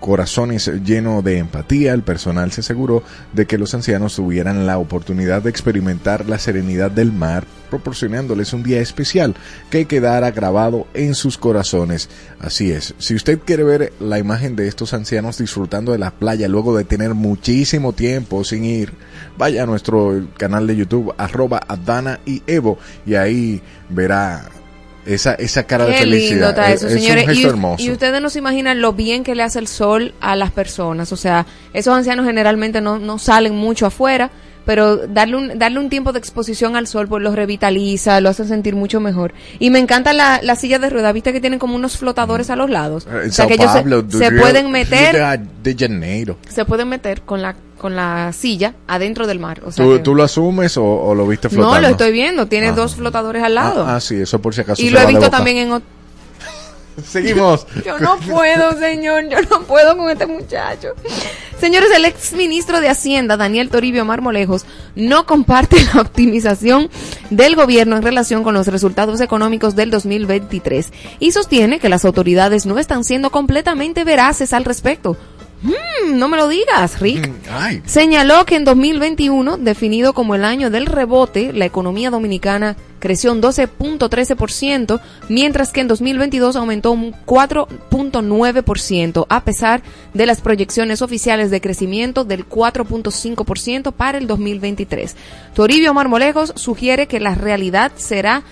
Corazones 0.00 0.70
llenos 0.84 1.22
de 1.24 1.38
empatía, 1.38 1.92
el 1.92 2.02
personal 2.02 2.52
se 2.52 2.60
aseguró 2.60 3.02
de 3.32 3.46
que 3.46 3.58
los 3.58 3.74
ancianos 3.74 4.16
tuvieran 4.16 4.66
la 4.66 4.78
oportunidad 4.78 5.42
de 5.42 5.50
experimentar 5.50 6.28
la 6.28 6.38
serenidad 6.38 6.90
del 6.90 7.12
mar, 7.12 7.44
proporcionándoles 7.70 8.52
un 8.52 8.62
día 8.62 8.80
especial 8.80 9.34
que 9.70 9.86
quedara 9.86 10.30
grabado 10.30 10.86
en 10.94 11.14
sus 11.14 11.36
corazones. 11.38 12.08
Así 12.40 12.70
es, 12.70 12.94
si 12.98 13.14
usted 13.14 13.40
quiere 13.40 13.64
ver 13.64 13.92
la 14.00 14.18
imagen 14.18 14.56
de 14.56 14.68
estos 14.68 14.94
ancianos 14.94 15.38
disfrutando 15.38 15.92
de 15.92 15.98
la 15.98 16.10
playa 16.10 16.48
luego 16.48 16.76
de 16.76 16.84
tener 16.84 17.14
muchísimo 17.14 17.92
tiempo 17.92 18.44
sin 18.44 18.64
ir, 18.64 18.92
vaya 19.36 19.62
a 19.62 19.66
nuestro 19.66 20.28
canal 20.36 20.66
de 20.66 20.76
YouTube, 20.76 21.14
arroba 21.18 21.60
Adana 21.66 22.20
y 22.24 22.42
Evo, 22.46 22.78
y 23.04 23.14
ahí 23.14 23.60
verá 23.88 24.48
esa, 25.14 25.34
esa 25.34 25.64
cara 25.64 25.86
de 25.86 25.94
felicidad. 25.94 26.30
lindo 26.30 26.48
está 26.50 26.68
Es- 26.72 26.76
eso, 26.82 26.86
es 26.88 26.92
un 26.94 26.98
señores. 27.00 27.24
gesto 27.26 27.40
Y, 27.40 27.44
hermoso. 27.50 27.82
y 27.84 27.90
ustedes 27.90 28.20
no 28.22 28.30
se 28.30 28.38
imaginan 28.38 28.80
lo 28.80 28.92
bien 28.92 29.24
que 29.24 29.34
le 29.34 29.42
hace 29.42 29.58
el 29.58 29.66
sol 29.68 30.14
a 30.20 30.36
las 30.36 30.50
personas. 30.52 31.12
O 31.12 31.16
sea, 31.16 31.46
esos 31.72 31.94
ancianos 31.94 32.26
generalmente 32.26 32.80
no, 32.80 32.98
no 32.98 33.18
salen 33.18 33.54
mucho 33.56 33.86
afuera, 33.86 34.30
pero 34.68 34.98
darle 35.06 35.36
un, 35.38 35.58
darle 35.58 35.78
un 35.78 35.88
tiempo 35.88 36.12
de 36.12 36.18
exposición 36.18 36.76
al 36.76 36.86
sol, 36.86 37.08
pues 37.08 37.22
lo 37.22 37.34
revitaliza, 37.34 38.20
lo 38.20 38.28
hace 38.28 38.44
sentir 38.44 38.76
mucho 38.76 39.00
mejor. 39.00 39.32
Y 39.58 39.70
me 39.70 39.78
encanta 39.78 40.12
la, 40.12 40.40
la 40.42 40.56
silla 40.56 40.78
de 40.78 40.90
ruedas, 40.90 41.14
viste 41.14 41.32
que 41.32 41.40
tienen 41.40 41.58
como 41.58 41.74
unos 41.74 41.96
flotadores 41.96 42.50
a 42.50 42.56
los 42.56 42.68
lados. 42.68 43.06
Eh, 43.06 43.10
En 43.10 43.16
o 43.16 43.22
sea, 43.22 43.30
Sao 43.32 43.48
que 43.48 43.54
ellos 43.54 43.72
se- 43.72 43.78
Pablo, 43.78 44.04
se, 44.10 44.28
Rio- 44.30 44.40
pueden 44.42 44.70
meter, 44.70 45.16
de, 45.16 45.72
de 45.72 45.74
Janeiro. 45.74 46.36
se 46.50 46.66
pueden 46.66 46.90
meter 46.90 47.22
con 47.22 47.40
la, 47.40 47.56
con 47.78 47.96
la 47.96 48.30
silla 48.34 48.74
adentro 48.86 49.26
del 49.26 49.38
mar. 49.38 49.62
O 49.64 49.72
sea 49.72 49.82
¿Tú, 49.86 49.92
que- 49.94 49.98
tú 50.00 50.14
lo 50.14 50.22
asumes 50.22 50.76
o, 50.76 50.84
o 50.84 51.14
lo 51.14 51.26
viste 51.26 51.48
flotando? 51.48 51.74
no, 51.76 51.80
lo 51.80 51.88
estoy 51.88 52.12
viendo, 52.12 52.44
tiene 52.46 52.66
Ah. 52.68 52.72
dos 52.72 52.94
flotadores 52.94 53.42
al 53.42 53.54
lado. 53.54 53.84
Ah, 53.86 53.96
ah, 53.96 54.00
sí, 54.00 54.16
eso 54.16 54.38
por 54.38 54.54
si 54.54 54.60
acaso. 54.60 54.82
y 54.82 54.90
lo 54.90 55.00
he 55.00 55.06
visto 55.06 55.30
también 55.30 55.56
en 55.56 55.82
Seguimos. 57.04 57.66
Yo 57.84 57.98
no 57.98 58.16
puedo, 58.18 58.78
señor, 58.78 59.28
yo 59.28 59.40
no 59.50 59.62
puedo 59.62 59.96
con 59.96 60.10
este 60.10 60.26
muchacho. 60.26 60.88
Señores, 61.58 61.90
el 61.94 62.04
ex 62.04 62.32
ministro 62.32 62.80
de 62.80 62.88
Hacienda, 62.88 63.36
Daniel 63.36 63.68
Toribio 63.68 64.04
Marmolejos, 64.04 64.64
no 64.94 65.26
comparte 65.26 65.76
la 65.94 66.00
optimización 66.00 66.88
del 67.30 67.56
gobierno 67.56 67.96
en 67.96 68.02
relación 68.02 68.44
con 68.44 68.54
los 68.54 68.68
resultados 68.68 69.20
económicos 69.20 69.74
del 69.74 69.90
2023 69.90 70.92
y 71.18 71.32
sostiene 71.32 71.80
que 71.80 71.88
las 71.88 72.04
autoridades 72.04 72.66
no 72.66 72.78
están 72.78 73.04
siendo 73.04 73.30
completamente 73.30 74.04
veraces 74.04 74.52
al 74.52 74.64
respecto. 74.64 75.16
Mm, 75.62 76.18
no 76.18 76.28
me 76.28 76.36
lo 76.36 76.48
digas, 76.48 77.00
Rick. 77.00 77.30
Ay, 77.50 77.82
Señaló 77.84 78.44
que 78.46 78.56
en 78.56 78.64
2021, 78.64 79.58
definido 79.58 80.12
como 80.12 80.34
el 80.34 80.44
año 80.44 80.70
del 80.70 80.86
rebote, 80.86 81.52
la 81.52 81.64
economía 81.64 82.10
dominicana 82.10 82.76
creció 83.00 83.32
un 83.32 83.42
12.13%, 83.42 85.00
mientras 85.28 85.72
que 85.72 85.80
en 85.80 85.88
2022 85.88 86.54
aumentó 86.56 86.92
un 86.92 87.12
4.9%, 87.12 89.26
a 89.28 89.44
pesar 89.44 89.82
de 90.14 90.26
las 90.26 90.40
proyecciones 90.40 91.02
oficiales 91.02 91.50
de 91.50 91.60
crecimiento 91.60 92.24
del 92.24 92.48
4.5% 92.48 93.92
para 93.92 94.18
el 94.18 94.26
2023. 94.26 95.16
Toribio 95.54 95.94
Marmolejos 95.94 96.52
sugiere 96.56 97.08
que 97.08 97.20
la 97.20 97.34
realidad 97.34 97.92
será 97.96 98.42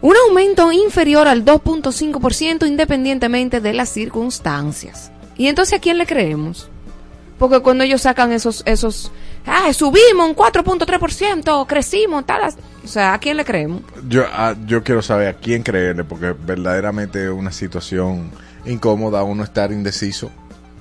un 0.00 0.14
aumento 0.26 0.70
inferior 0.72 1.28
al 1.28 1.44
2.5% 1.44 2.66
independientemente 2.66 3.60
de 3.60 3.74
las 3.74 3.88
circunstancias. 3.88 5.12
¿Y 5.38 5.46
entonces 5.46 5.78
a 5.78 5.80
quién 5.80 5.96
le 5.96 6.06
creemos? 6.06 6.68
Porque 7.38 7.60
cuando 7.60 7.84
ellos 7.84 8.02
sacan 8.02 8.32
esos, 8.32 8.62
esos, 8.66 9.12
ah, 9.46 9.72
subimos 9.72 10.28
un 10.28 10.34
4.3%, 10.34 11.66
crecimos, 11.66 12.26
tal, 12.26 12.42
as-". 12.42 12.58
o 12.84 12.88
sea, 12.88 13.14
¿a 13.14 13.18
quién 13.18 13.36
le 13.36 13.44
creemos? 13.44 13.82
yo, 14.08 14.24
ah, 14.32 14.54
yo 14.66 14.82
quiero 14.82 15.00
saber 15.00 15.28
a 15.28 15.34
quién 15.34 15.62
creerle, 15.62 16.02
porque 16.02 16.32
verdaderamente 16.32 17.24
es 17.24 17.30
una 17.30 17.52
situación 17.52 18.30
incómoda 18.66 19.22
uno 19.22 19.44
estar 19.44 19.72
indeciso 19.72 20.30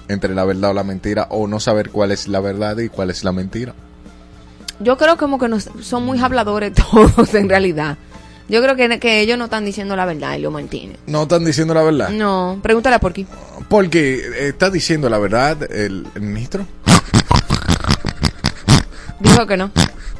entre 0.07 0.33
la 0.33 0.45
verdad 0.45 0.71
o 0.71 0.73
la 0.73 0.83
mentira, 0.83 1.27
o 1.29 1.47
no 1.47 1.59
saber 1.59 1.91
cuál 1.91 2.11
es 2.11 2.27
la 2.27 2.39
verdad 2.39 2.77
y 2.79 2.89
cuál 2.89 3.11
es 3.11 3.23
la 3.23 3.31
mentira. 3.31 3.75
Yo 4.79 4.97
creo 4.97 5.17
como 5.17 5.37
que 5.37 5.47
nos, 5.47 5.69
son 5.81 6.05
muy 6.05 6.19
habladores 6.19 6.73
todos 6.91 7.33
en 7.35 7.49
realidad. 7.49 7.97
Yo 8.49 8.61
creo 8.61 8.75
que, 8.75 8.99
que 8.99 9.21
ellos 9.21 9.37
no 9.37 9.45
están 9.45 9.65
diciendo 9.65 9.95
la 9.95 10.05
verdad, 10.05 10.35
Elio 10.35 10.51
Martínez. 10.51 10.97
No 11.05 11.23
están 11.23 11.43
diciendo 11.43 11.73
la 11.73 11.83
verdad. 11.83 12.09
No, 12.09 12.59
pregúntale 12.63 12.99
por 12.99 13.13
qué. 13.13 13.25
Porque 13.67 14.47
está 14.47 14.69
diciendo 14.69 15.09
la 15.09 15.19
verdad 15.19 15.69
el, 15.71 16.07
el 16.15 16.21
ministro. 16.21 16.65
Dijo 19.19 19.45
que 19.47 19.57
no. 19.57 19.71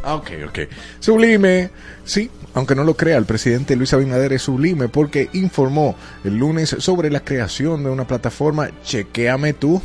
Ah, 0.03 0.15
ok, 0.15 0.29
ok. 0.47 0.59
Sublime, 0.99 1.69
sí, 2.03 2.29
aunque 2.53 2.75
no 2.75 2.83
lo 2.83 2.95
crea, 2.95 3.17
el 3.17 3.25
presidente 3.25 3.75
Luis 3.75 3.93
Abinader 3.93 4.33
es 4.33 4.41
sublime 4.43 4.87
porque 4.89 5.29
informó 5.33 5.95
el 6.23 6.37
lunes 6.37 6.75
sobre 6.79 7.11
la 7.11 7.19
creación 7.19 7.83
de 7.83 7.89
una 7.89 8.07
plataforma 8.07 8.69
Chequéame 8.83 9.53
tú. 9.53 9.81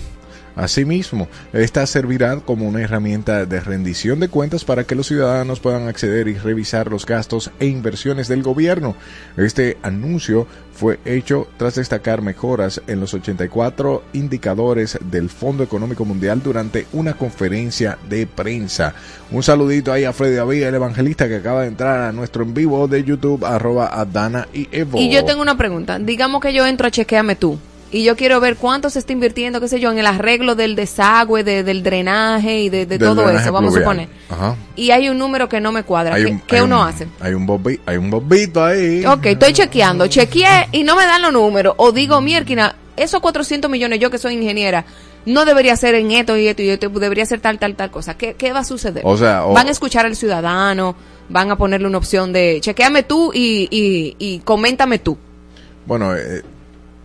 Asimismo, 0.57 1.29
esta 1.53 1.87
servirá 1.87 2.37
como 2.41 2.69
una 2.69 2.83
herramienta 2.83 3.47
de 3.47 3.61
rendición 3.61 4.21
de 4.21 4.29
cuentas 4.29 4.65
para 4.65 4.85
que 4.85 4.95
los 4.95 5.07
ciudadanos 5.07 5.61
puedan 5.61 5.89
acceder 5.89 6.29
y 6.29 6.35
revisar 6.35 6.91
los 6.91 7.07
gastos 7.07 7.51
e 7.59 7.67
inversiones 7.67 8.29
del 8.29 8.43
gobierno. 8.43 8.95
Este 9.37 9.79
anuncio 9.83 10.47
fue 10.75 10.99
hecho 11.05 11.49
tras 11.57 11.75
destacar 11.75 12.23
mejoras 12.23 12.83
en 12.87 13.01
los 13.01 13.15
84 13.15 14.03
indicadores 14.15 14.99
del 15.01 15.29
Fondo 15.29 15.63
Económico 15.63 16.05
Mundial 16.05 16.43
durante 16.43 16.87
una 16.93 17.15
conferencia 17.15 17.99
de 18.09 18.27
prensa. 18.27 18.95
Un 19.31 19.43
saludito 19.43 19.93
ahí 19.93 20.05
a 20.05 20.13
Freddy 20.13 20.39
Avía, 20.39 20.69
el 20.69 20.75
evangelista 20.75 21.29
que 21.29 21.37
acaba 21.37 21.63
de 21.63 21.69
entrar 21.69 22.01
a 22.01 22.13
nuestro 22.13 22.43
en 22.43 22.55
vivo 22.55 22.89
de 22.89 23.05
YouTube, 23.05 23.45
arroba 23.45 23.99
a 23.99 24.05
Dana 24.05 24.49
y 24.53 24.69
Evo. 24.73 24.99
Y 24.99 25.11
yo 25.11 25.25
tengo 25.25 25.43
una 25.43 25.57
pregunta. 25.57 25.99
Digamos 25.99 26.41
que 26.41 26.53
yo 26.53 26.67
entro 26.67 26.87
a 26.87 26.91
chequeame 26.91 27.37
tú. 27.37 27.59
Y 27.93 28.05
yo 28.05 28.17
quiero 28.17 28.41
ver 28.41 28.57
cuánto 28.57 28.89
se 28.89 28.99
está 28.99 29.13
invirtiendo, 29.13 29.61
qué 29.61 29.69
sé 29.69 29.79
yo, 29.79 29.93
en 29.93 29.99
el 29.99 30.07
arreglo 30.07 30.55
del 30.55 30.75
desagüe, 30.75 31.45
de- 31.45 31.63
del 31.63 31.83
drenaje 31.83 32.61
y 32.61 32.69
de, 32.71 32.87
todo 32.99 33.29
eso, 33.31 33.53
vamos 33.53 33.77
a 33.77 33.79
suponer. 33.81 34.09
Ajá. 34.31 34.57
Y 34.77 34.91
hay 34.93 35.11
un 35.11 35.19
número 35.19 35.47
que 35.49 35.61
no 35.61 35.73
me 35.73 35.83
cuadra. 35.83 36.15
Hay 36.15 36.25
¿Qué, 36.25 36.31
un- 36.33 36.41
qué 36.41 36.57
hay 36.57 36.63
uno 36.63 36.81
un- 36.81 36.89
hace? 36.89 37.07
Hay 37.21 37.35
un, 37.35 37.47
bobi- 37.47 37.79
hay 37.85 37.99
un 37.99 38.11
bobito 38.11 38.65
ahí. 38.65 39.05
Ok, 39.05 39.27
estoy 39.27 39.53
chequeando. 39.53 40.07
Chequeé 40.07 40.69
y 40.73 40.85
no 40.85 40.97
me 40.97 41.05
dan 41.05 41.21
los 41.21 41.33
números. 41.35 41.75
O 41.77 41.93
digo, 41.93 42.19
mierquina, 42.23 42.75
esos 42.97 43.21
400 43.21 43.71
millones, 43.71 44.01
yo 44.01 44.11
que 44.11 44.17
soy 44.17 44.35
ingeniera, 44.35 44.87
no 45.27 45.45
debería 45.45 45.77
ser 45.77 45.95
en 45.95 46.11
esto 46.13 46.37
y 46.39 46.49
esto 46.49 46.63
y 46.63 46.71
esto, 46.71 46.89
debería 46.89 47.27
ser 47.27 47.41
tal, 47.41 47.59
tal, 47.59 47.77
tal 47.77 47.91
cosa. 47.91 48.17
¿Qué, 48.17 48.35
qué 48.35 48.53
va 48.55 48.61
a 48.61 48.65
suceder? 48.65 49.03
O 49.05 49.19
sea, 49.19 49.45
o- 49.45 49.53
van 49.53 49.69
a 49.69 49.71
escuchar 49.71 50.07
al 50.07 50.17
ciudadano, 50.17 50.97
van 51.29 51.51
a 51.51 51.57
ponerle 51.57 51.87
una 51.89 51.99
opción 51.99 52.33
de 52.33 52.59
chequeame 52.63 53.03
tú 53.03 53.33
y, 53.35 53.69
y, 53.71 54.17
y 54.19 54.39
coméntame 54.41 54.99
tú. 54.99 55.19
Bueno, 55.87 56.15
eh, 56.17 56.43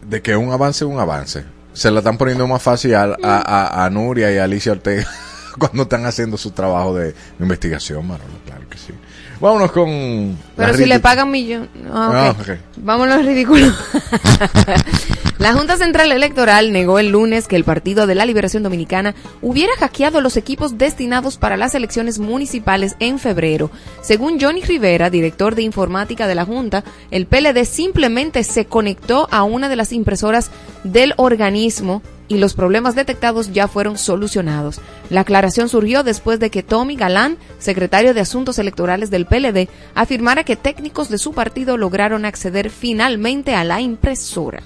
de 0.08 0.22
que 0.22 0.36
un 0.36 0.52
avance 0.52 0.86
es 0.86 0.90
un 0.92 1.00
avance. 1.00 1.44
Se 1.74 1.92
la 1.92 2.00
están 2.00 2.18
poniendo 2.18 2.48
más 2.48 2.62
fácil 2.62 2.96
a, 2.96 3.16
a, 3.24 3.86
a- 3.86 3.90
Nuria 3.90 4.32
y 4.34 4.38
a 4.38 4.46
Alicia 4.46 4.72
Ortega 4.72 5.08
cuando 5.60 5.84
están 5.84 6.06
haciendo 6.06 6.38
su 6.38 6.52
trabajo 6.52 6.96
de 6.96 7.14
investigación, 7.40 8.08
Manolo, 8.08 8.32
claro 8.46 8.68
que 8.70 8.78
sí. 8.78 8.94
Vámonos 9.40 9.72
con... 9.72 10.36
Pero 10.56 10.74
si 10.76 10.86
le 10.86 11.00
pagan 11.00 11.30
millón. 11.30 11.70
Ah, 11.94 12.10
Ah, 12.14 12.32
ok. 12.32 12.40
ok. 12.50 12.58
Vámonos 12.78 13.24
ridículo. 13.24 13.68
la 15.40 15.54
Junta 15.54 15.78
Central 15.78 16.12
Electoral 16.12 16.74
negó 16.74 16.98
el 16.98 17.10
lunes 17.10 17.48
que 17.48 17.56
el 17.56 17.64
Partido 17.64 18.08
de 18.08 18.16
la 18.16 18.26
Liberación 18.26 18.64
Dominicana 18.64 19.14
hubiera 19.42 19.74
hackeado 19.76 20.20
los 20.20 20.36
equipos 20.36 20.80
destinados 20.80 21.38
para 21.38 21.58
las 21.58 21.76
elecciones 21.76 22.18
municipales 22.18 22.96
en 23.00 23.20
febrero. 23.20 23.70
Según 24.02 24.40
Johnny 24.40 24.62
Rivera, 24.62 25.12
director 25.12 25.54
de 25.54 25.62
informática 25.62 26.26
de 26.26 26.34
la 26.34 26.46
Junta, 26.46 26.84
el 27.12 27.28
PLD 27.28 27.66
simplemente 27.66 28.44
se 28.44 28.66
conectó 28.66 29.28
a 29.30 29.44
una 29.44 29.70
de 29.70 29.76
las 29.76 29.92
impresoras 29.92 30.50
del 30.84 31.14
organismo 31.18 32.02
y 32.28 32.38
los 32.38 32.56
problemas 32.56 32.96
detectados 32.96 33.54
ya 33.54 33.68
fueron 33.68 33.98
solucionados. 34.00 34.82
La 35.12 35.22
aclaración 35.22 35.70
surgió 35.70 36.04
después 36.04 36.40
de 36.40 36.50
que 36.50 36.64
Tommy 36.64 36.96
Galán, 36.96 37.38
secretario 37.60 38.14
de 38.14 38.22
Asuntos 38.22 38.58
Electorales 38.58 39.12
del 39.12 39.28
PLD, 39.28 39.70
afirmara 39.94 40.44
que 40.44 40.56
técnicos 40.56 41.10
de 41.10 41.20
su 41.20 41.34
partido 41.34 41.78
lograron 41.78 42.26
acceder 42.26 42.72
finalmente 42.72 43.54
a 43.54 43.64
la 43.64 43.82
impresora. 43.82 44.64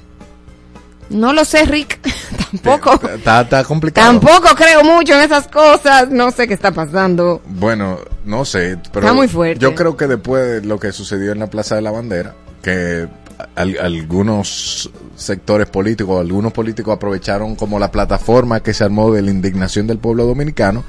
No 1.12 1.34
lo 1.34 1.46
sé, 1.46 1.66
Rick. 1.66 2.00
tampoco. 2.64 3.08
Está, 3.08 3.42
está 3.42 3.64
complicado. 3.64 4.08
Tampoco 4.20 4.56
creo 4.56 4.84
mucho 4.84 5.14
en 5.14 5.22
esas 5.22 5.48
cosas. 5.48 6.10
No 6.10 6.32
sé 6.32 6.48
qué 6.48 6.54
está 6.54 6.72
pasando. 6.72 7.42
Bueno, 7.48 8.00
no 8.26 8.46
sé, 8.46 8.78
pero 8.92 9.06
Está 9.08 9.14
muy 9.14 9.28
fuerte. 9.28 9.60
yo 9.60 9.76
creo 9.76 9.96
que 9.98 10.08
después 10.08 10.62
de 10.62 10.68
lo 10.68 10.80
que 10.80 10.92
sucedió 10.92 11.32
en 11.32 11.40
la 11.40 11.48
Plaza 11.48 11.76
de 11.76 11.82
la 11.82 11.92
Bandera, 11.92 12.34
que 12.62 13.08
al- 13.56 13.78
algunos 13.80 14.90
sectores 15.16 15.68
políticos, 15.70 16.20
algunos 16.20 16.54
políticos 16.54 16.96
aprovecharon 16.96 17.56
como 17.56 17.80
la 17.80 17.92
plataforma 17.92 18.60
que 18.62 18.74
se 18.74 18.84
armó 18.84 19.12
de 19.12 19.22
la 19.22 19.32
indignación 19.32 19.88
del 19.88 19.98
pueblo 19.98 20.26
dominicano, 20.26 20.84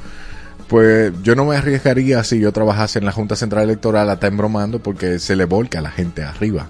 pues 0.68 1.12
yo 1.22 1.34
no 1.34 1.44
me 1.44 1.56
arriesgaría 1.56 2.22
si 2.24 2.40
yo 2.40 2.52
trabajase 2.52 2.98
en 2.98 3.04
la 3.04 3.12
Junta 3.12 3.36
Central 3.36 3.64
Electoral 3.64 4.08
a 4.08 4.14
estar 4.14 4.30
embromando 4.30 4.78
porque 4.82 5.18
se 5.18 5.36
le 5.36 5.44
volca 5.44 5.80
a 5.80 5.82
la 5.82 5.90
gente 5.90 6.22
arriba. 6.24 6.68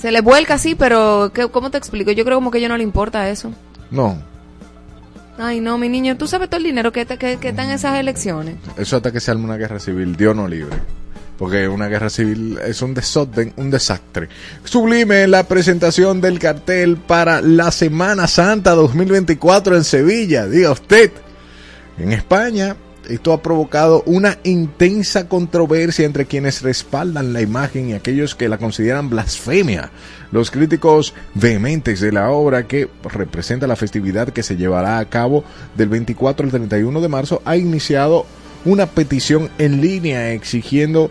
Se 0.00 0.12
le 0.12 0.20
vuelca 0.20 0.54
así, 0.54 0.74
pero 0.74 1.30
¿qué- 1.34 1.48
¿cómo 1.48 1.70
te 1.70 1.78
explico? 1.78 2.10
Yo 2.12 2.24
creo 2.24 2.36
como 2.36 2.50
que 2.50 2.58
a 2.58 2.60
ellos 2.60 2.68
no 2.70 2.76
le 2.76 2.84
importa 2.84 3.28
eso. 3.28 3.52
No, 3.90 4.18
Ay, 5.40 5.60
no, 5.60 5.78
mi 5.78 5.88
niño, 5.88 6.16
tú 6.16 6.26
sabes 6.26 6.48
todo 6.50 6.58
el 6.58 6.64
dinero 6.64 6.90
que, 6.90 7.06
te- 7.06 7.16
que, 7.16 7.36
que 7.36 7.50
está 7.50 7.62
en 7.62 7.70
esas 7.70 7.96
elecciones. 7.98 8.56
eso 8.76 8.96
hasta 8.96 9.12
que 9.12 9.20
se 9.20 9.30
arme 9.30 9.44
una 9.44 9.56
guerra 9.56 9.78
civil, 9.78 10.16
Dios 10.16 10.34
no 10.34 10.48
libre. 10.48 10.76
Porque 11.38 11.68
una 11.68 11.86
guerra 11.86 12.10
civil 12.10 12.58
es 12.66 12.82
un 12.82 12.92
desorden, 12.92 13.52
un 13.56 13.70
desastre. 13.70 14.28
Sublime 14.64 15.28
la 15.28 15.44
presentación 15.44 16.20
del 16.20 16.40
cartel 16.40 16.96
para 16.96 17.40
la 17.40 17.70
Semana 17.70 18.26
Santa 18.26 18.72
2024 18.72 19.76
en 19.76 19.84
Sevilla. 19.84 20.46
Diga 20.48 20.72
usted. 20.72 21.12
En 21.96 22.12
España, 22.12 22.74
esto 23.08 23.32
ha 23.32 23.42
provocado 23.42 24.02
una 24.06 24.38
intensa 24.44 25.28
controversia 25.28 26.04
entre 26.04 26.26
quienes 26.26 26.62
respaldan 26.62 27.32
la 27.32 27.40
imagen 27.40 27.88
y 27.88 27.94
aquellos 27.94 28.34
que 28.34 28.48
la 28.48 28.58
consideran 28.58 29.10
blasfemia. 29.10 29.90
Los 30.30 30.50
críticos 30.50 31.14
vehementes 31.34 32.00
de 32.00 32.12
la 32.12 32.30
obra 32.30 32.66
que 32.66 32.88
representa 33.02 33.66
la 33.66 33.76
festividad 33.76 34.28
que 34.28 34.42
se 34.42 34.56
llevará 34.56 34.98
a 34.98 35.04
cabo 35.06 35.44
del 35.76 35.88
24 35.88 36.44
al 36.44 36.50
31 36.50 37.00
de 37.00 37.08
marzo 37.08 37.42
ha 37.44 37.56
iniciado 37.56 38.26
una 38.64 38.86
petición 38.86 39.50
en 39.58 39.80
línea 39.80 40.32
exigiendo 40.32 41.10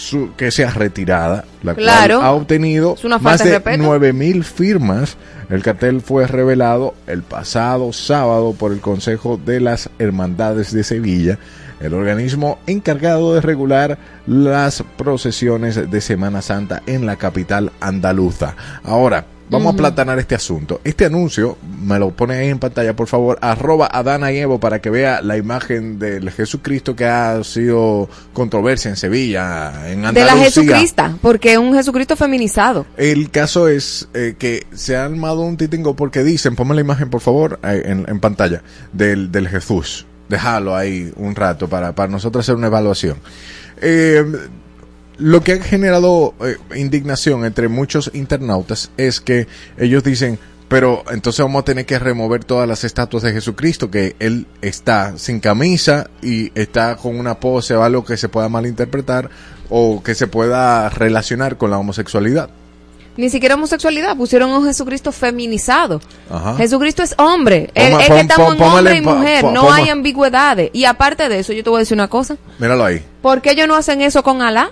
su, 0.00 0.30
que 0.34 0.50
sea 0.50 0.70
retirada, 0.70 1.44
la 1.62 1.74
Claro. 1.74 2.16
cual 2.16 2.26
ha 2.26 2.32
obtenido 2.32 2.96
más 3.20 3.38
de 3.40 3.50
de 3.50 3.54
respeto. 3.56 3.82
9000 3.82 4.44
firmas. 4.44 5.16
El 5.50 5.62
cartel 5.62 6.00
fue 6.00 6.26
revelado 6.26 6.94
el 7.06 7.22
pasado 7.22 7.92
sábado 7.92 8.54
por 8.58 8.72
el 8.72 8.80
Consejo 8.80 9.36
de 9.44 9.60
las 9.60 9.90
Hermandades 9.98 10.72
de 10.72 10.84
Sevilla, 10.84 11.38
el 11.80 11.92
organismo 11.92 12.58
encargado 12.66 13.34
de 13.34 13.42
regular 13.42 13.98
las 14.26 14.82
procesiones 14.96 15.90
de 15.90 16.00
Semana 16.00 16.40
Santa 16.40 16.82
en 16.86 17.04
la 17.04 17.16
capital 17.16 17.70
andaluza. 17.80 18.54
Ahora, 18.82 19.26
Vamos 19.50 19.74
a 19.74 19.76
platanar 19.76 20.18
este 20.18 20.34
asunto. 20.34 20.80
Este 20.84 21.04
anuncio, 21.04 21.58
me 21.82 21.98
lo 21.98 22.10
pone 22.10 22.34
ahí 22.34 22.48
en 22.48 22.58
pantalla, 22.58 22.94
por 22.94 23.08
favor, 23.08 23.38
arroba 23.40 23.88
a 23.90 24.02
Dana 24.02 24.30
y 24.32 24.38
Evo 24.38 24.60
para 24.60 24.80
que 24.80 24.90
vea 24.90 25.22
la 25.22 25.36
imagen 25.36 25.98
del 25.98 26.30
Jesucristo 26.30 26.94
que 26.94 27.04
ha 27.06 27.42
sido 27.42 28.08
controversia 28.32 28.90
en 28.90 28.96
Sevilla, 28.96 29.90
en 29.90 29.96
De 29.96 30.02
la 30.02 30.08
Andalucía. 30.32 30.44
Jesucrista, 30.44 31.16
porque 31.20 31.52
es 31.52 31.58
un 31.58 31.74
Jesucristo 31.74 32.16
feminizado. 32.16 32.86
El 32.96 33.30
caso 33.30 33.68
es 33.68 34.08
eh, 34.14 34.36
que 34.38 34.66
se 34.72 34.96
ha 34.96 35.04
armado 35.04 35.40
un 35.40 35.56
titingo 35.56 35.96
porque 35.96 36.22
dicen, 36.22 36.54
ponme 36.54 36.74
la 36.74 36.80
imagen 36.82 37.10
por 37.10 37.20
favor 37.20 37.58
en, 37.62 38.04
en 38.08 38.20
pantalla 38.20 38.62
del, 38.92 39.32
del 39.32 39.48
Jesús. 39.48 40.06
Déjalo 40.28 40.76
ahí 40.76 41.12
un 41.16 41.34
rato 41.34 41.68
para, 41.68 41.92
para 41.94 42.08
nosotros 42.10 42.44
hacer 42.44 42.54
una 42.54 42.68
evaluación. 42.68 43.18
Eh, 43.82 44.24
lo 45.20 45.42
que 45.42 45.52
ha 45.52 45.62
generado 45.62 46.34
eh, 46.40 46.56
indignación 46.76 47.44
entre 47.44 47.68
muchos 47.68 48.10
internautas 48.14 48.90
es 48.96 49.20
que 49.20 49.46
ellos 49.76 50.02
dicen, 50.02 50.38
pero 50.68 51.04
entonces 51.10 51.44
vamos 51.44 51.60
a 51.60 51.64
tener 51.64 51.84
que 51.84 51.98
remover 51.98 52.44
todas 52.44 52.66
las 52.66 52.84
estatuas 52.84 53.22
de 53.22 53.32
Jesucristo, 53.32 53.90
que 53.90 54.16
él 54.18 54.46
está 54.62 55.18
sin 55.18 55.40
camisa 55.40 56.08
y 56.22 56.50
está 56.58 56.96
con 56.96 57.18
una 57.18 57.38
pose 57.38 57.76
o 57.76 57.82
algo 57.82 58.04
que 58.04 58.16
se 58.16 58.28
pueda 58.28 58.48
malinterpretar 58.48 59.30
o 59.68 60.02
que 60.02 60.14
se 60.14 60.26
pueda 60.26 60.88
relacionar 60.88 61.58
con 61.58 61.70
la 61.70 61.78
homosexualidad. 61.78 62.50
Ni 63.16 63.28
siquiera 63.28 63.56
homosexualidad, 63.56 64.16
pusieron 64.16 64.50
a 64.52 64.58
un 64.58 64.64
Jesucristo 64.64 65.12
feminizado. 65.12 66.00
Ajá. 66.30 66.56
Jesucristo 66.56 67.02
es 67.02 67.14
hombre. 67.18 67.70
Es, 67.74 67.94
que 67.94 68.20
estamos 68.20 68.54
en 68.54 68.62
hombre 68.62 68.96
y 68.96 69.00
mujer, 69.02 69.44
no 69.44 69.70
hay 69.70 69.90
ambigüedades. 69.90 70.70
Y 70.72 70.86
aparte 70.86 71.28
de 71.28 71.40
eso, 71.40 71.52
yo 71.52 71.62
te 71.62 71.68
voy 71.68 71.78
a 71.78 71.80
decir 71.80 71.96
una 71.96 72.08
cosa. 72.08 72.36
Míralo 72.58 72.84
ahí. 72.84 73.04
¿Por 73.20 73.42
qué 73.42 73.50
ellos 73.50 73.68
no 73.68 73.74
hacen 73.74 74.00
eso 74.00 74.22
con 74.22 74.40
Alá? 74.40 74.70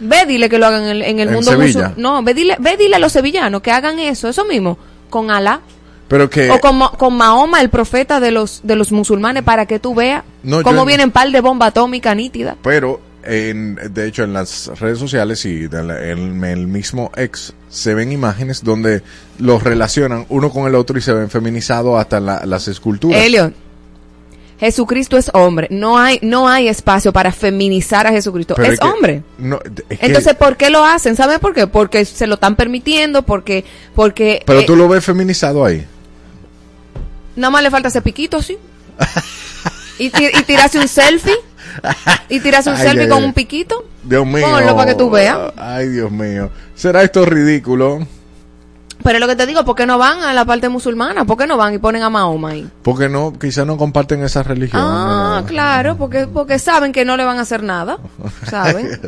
Ve, 0.00 0.26
dile 0.26 0.48
que 0.48 0.58
lo 0.58 0.66
hagan 0.66 0.82
en 0.84 0.88
el, 0.88 1.02
en 1.02 1.20
el 1.20 1.28
En 1.28 1.34
mundo 1.34 1.50
Sevilla. 1.50 1.92
No, 1.96 2.22
ve 2.22 2.34
dile, 2.34 2.56
ve, 2.58 2.76
dile 2.76 2.96
a 2.96 2.98
los 2.98 3.12
sevillanos 3.12 3.60
que 3.62 3.70
hagan 3.70 3.98
eso, 3.98 4.28
eso 4.28 4.44
mismo, 4.44 4.78
con 5.10 5.30
Alá. 5.30 5.60
Pero 6.08 6.28
que... 6.28 6.50
o 6.50 6.58
con, 6.58 6.80
con 6.98 7.16
Mahoma, 7.16 7.60
el 7.60 7.68
profeta 7.70 8.18
de 8.18 8.30
los, 8.32 8.60
de 8.64 8.74
los 8.76 8.90
musulmanes, 8.90 9.42
para 9.44 9.66
que 9.66 9.78
tú 9.78 9.94
veas 9.94 10.24
No, 10.42 10.62
cómo 10.62 10.84
vienen 10.84 11.10
par 11.12 11.30
de 11.30 11.40
bomba 11.40 11.66
atómica 11.66 12.14
nítida. 12.16 12.56
Pero, 12.64 13.00
en, 13.22 13.76
de 13.92 14.08
hecho, 14.08 14.24
en 14.24 14.32
las 14.32 14.66
redes 14.80 14.98
sociales 14.98 15.44
y 15.44 15.68
en 15.70 16.42
el 16.42 16.66
mismo 16.66 17.12
ex 17.14 17.52
se 17.68 17.94
ven 17.94 18.10
imágenes 18.10 18.64
donde 18.64 19.02
los 19.38 19.62
relacionan 19.62 20.26
uno 20.30 20.50
con 20.50 20.66
el 20.66 20.74
otro 20.74 20.98
y 20.98 21.00
se 21.00 21.12
ven 21.12 21.30
feminizados 21.30 22.00
hasta 22.00 22.18
la- 22.18 22.44
las 22.44 22.66
esculturas. 22.66 23.20
Elliot, 23.22 23.52
Jesucristo 24.60 25.16
es 25.16 25.30
hombre. 25.34 25.66
No 25.70 25.98
hay, 25.98 26.18
no 26.22 26.46
hay 26.48 26.68
espacio 26.68 27.12
para 27.12 27.32
feminizar 27.32 28.06
a 28.06 28.10
Jesucristo. 28.12 28.54
Pero 28.56 28.72
es 28.72 28.78
que- 28.78 28.86
hombre. 28.86 29.22
no, 29.38 29.58
es 29.88 29.98
que- 29.98 30.06
Entonces, 30.06 30.34
¿por 30.34 30.56
qué 30.56 30.68
lo 30.70 30.84
hacen? 30.84 31.16
¿Sabe 31.16 31.38
por 31.38 31.54
qué? 31.54 31.66
Porque 31.66 32.04
se 32.04 32.26
lo 32.26 32.34
están 32.34 32.56
permitiendo, 32.56 33.22
porque, 33.22 33.64
porque 33.94 34.42
pero 34.46 34.60
eh, 34.60 34.66
tú 34.66 34.76
lo 34.76 34.86
ves 34.88 35.02
feminizado 35.04 35.64
ahí. 35.64 35.86
nada 37.36 37.50
más 37.50 37.62
le 37.62 37.70
falta 37.70 37.88
ese 37.88 38.02
piquito 38.02 38.36
así. 38.36 38.58
y, 39.98 40.10
ti- 40.10 40.28
y 40.38 40.42
tirarse 40.42 40.78
un 40.78 40.88
selfie. 40.88 41.34
Y 42.28 42.40
tirarse 42.40 42.68
un 42.70 42.76
Ay, 42.76 42.82
selfie 42.82 43.02
ay, 43.04 43.08
con 43.08 43.18
ay. 43.18 43.24
un 43.24 43.32
piquito. 43.32 43.84
Dios 44.02 44.26
mío. 44.26 44.46
Ponlo 44.46 44.76
para 44.76 44.90
que 44.92 44.98
tú 44.98 45.08
veas. 45.08 45.38
Ay, 45.56 45.88
Dios 45.88 46.10
mío. 46.10 46.50
¿Será 46.74 47.02
esto 47.02 47.24
ridículo? 47.24 48.06
Pero 49.02 49.18
lo 49.18 49.26
que 49.26 49.36
te 49.36 49.46
digo, 49.46 49.64
¿por 49.64 49.74
qué 49.74 49.86
no 49.86 49.98
van 49.98 50.20
a 50.20 50.32
la 50.32 50.44
parte 50.44 50.68
musulmana? 50.68 51.24
¿Por 51.24 51.36
qué 51.36 51.46
no 51.46 51.56
van 51.56 51.74
y 51.74 51.78
ponen 51.78 52.02
a 52.02 52.10
Mahoma 52.10 52.50
ahí? 52.50 52.68
Porque 52.82 53.08
no, 53.08 53.32
quizás 53.32 53.66
no 53.66 53.76
comparten 53.76 54.22
esa 54.22 54.42
religión. 54.42 54.82
Ah, 54.84 55.38
no. 55.40 55.46
claro, 55.46 55.96
porque, 55.96 56.26
porque 56.26 56.58
saben 56.58 56.92
que 56.92 57.04
no 57.04 57.16
le 57.16 57.24
van 57.24 57.38
a 57.38 57.42
hacer 57.42 57.62
nada. 57.62 57.98
¿Saben? 58.48 59.00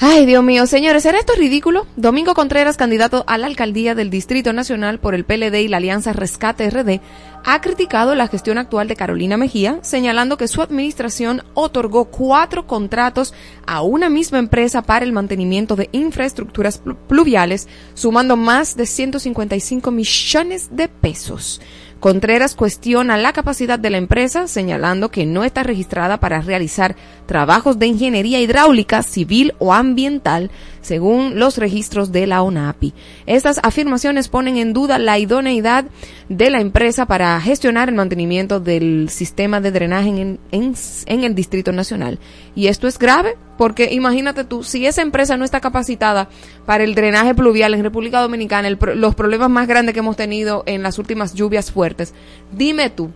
Ay, 0.00 0.26
Dios 0.26 0.44
mío, 0.44 0.64
señores, 0.68 1.02
¿será 1.02 1.18
esto 1.18 1.32
ridículo? 1.36 1.84
Domingo 1.96 2.32
Contreras, 2.34 2.76
candidato 2.76 3.24
a 3.26 3.36
la 3.36 3.48
alcaldía 3.48 3.96
del 3.96 4.10
Distrito 4.10 4.52
Nacional 4.52 5.00
por 5.00 5.12
el 5.16 5.24
PLD 5.24 5.56
y 5.62 5.66
la 5.66 5.78
Alianza 5.78 6.12
Rescate 6.12 6.70
RD, 6.70 7.00
ha 7.44 7.60
criticado 7.60 8.14
la 8.14 8.28
gestión 8.28 8.58
actual 8.58 8.86
de 8.86 8.94
Carolina 8.94 9.36
Mejía, 9.36 9.80
señalando 9.82 10.36
que 10.36 10.46
su 10.46 10.62
administración 10.62 11.42
otorgó 11.54 12.04
cuatro 12.06 12.68
contratos 12.68 13.34
a 13.66 13.82
una 13.82 14.08
misma 14.08 14.38
empresa 14.38 14.82
para 14.82 15.04
el 15.04 15.10
mantenimiento 15.12 15.74
de 15.74 15.88
infraestructuras 15.90 16.80
plu- 16.84 16.96
pluviales, 17.08 17.66
sumando 17.94 18.36
más 18.36 18.76
de 18.76 18.86
155 18.86 19.90
millones 19.90 20.68
de 20.70 20.86
pesos. 20.86 21.60
Contreras 22.00 22.54
cuestiona 22.54 23.16
la 23.16 23.32
capacidad 23.32 23.76
de 23.76 23.90
la 23.90 23.98
empresa, 23.98 24.46
señalando 24.46 25.10
que 25.10 25.26
no 25.26 25.42
está 25.42 25.64
registrada 25.64 26.20
para 26.20 26.40
realizar 26.40 26.94
trabajos 27.26 27.80
de 27.80 27.88
ingeniería 27.88 28.40
hidráulica, 28.40 29.02
civil 29.02 29.54
o 29.58 29.74
ambiental, 29.74 30.52
según 30.80 31.40
los 31.40 31.58
registros 31.58 32.12
de 32.12 32.28
la 32.28 32.42
ONAPI. 32.42 32.94
Estas 33.26 33.58
afirmaciones 33.64 34.28
ponen 34.28 34.56
en 34.58 34.72
duda 34.72 34.98
la 34.98 35.18
idoneidad 35.18 35.86
de 36.28 36.50
la 36.50 36.60
empresa 36.60 37.06
para 37.06 37.40
gestionar 37.40 37.88
el 37.88 37.94
mantenimiento 37.94 38.60
del 38.60 39.08
sistema 39.08 39.60
de 39.60 39.70
drenaje 39.70 40.08
en, 40.08 40.38
en- 40.52 40.74
en 41.06 41.24
el 41.24 41.34
Distrito 41.34 41.72
Nacional. 41.72 42.18
Y 42.54 42.66
esto 42.66 42.86
es 42.86 42.98
grave 42.98 43.36
porque 43.56 43.92
imagínate 43.92 44.44
tú, 44.44 44.62
si 44.62 44.86
esa 44.86 45.02
empresa 45.02 45.36
no 45.36 45.44
está 45.44 45.60
capacitada 45.60 46.28
para 46.66 46.84
el 46.84 46.94
drenaje 46.94 47.34
pluvial 47.34 47.72
en 47.74 47.82
República 47.82 48.20
Dominicana, 48.20 48.68
el 48.68 48.78
los 48.96 49.14
problemas 49.14 49.48
más 49.50 49.66
grandes 49.66 49.94
que 49.94 50.00
hemos 50.00 50.16
tenido 50.16 50.64
en 50.66 50.82
las 50.82 50.98
últimas 50.98 51.32
lluvias 51.34 51.70
fuertes, 51.72 52.12
dime 52.52 52.90
tú, 52.90 53.10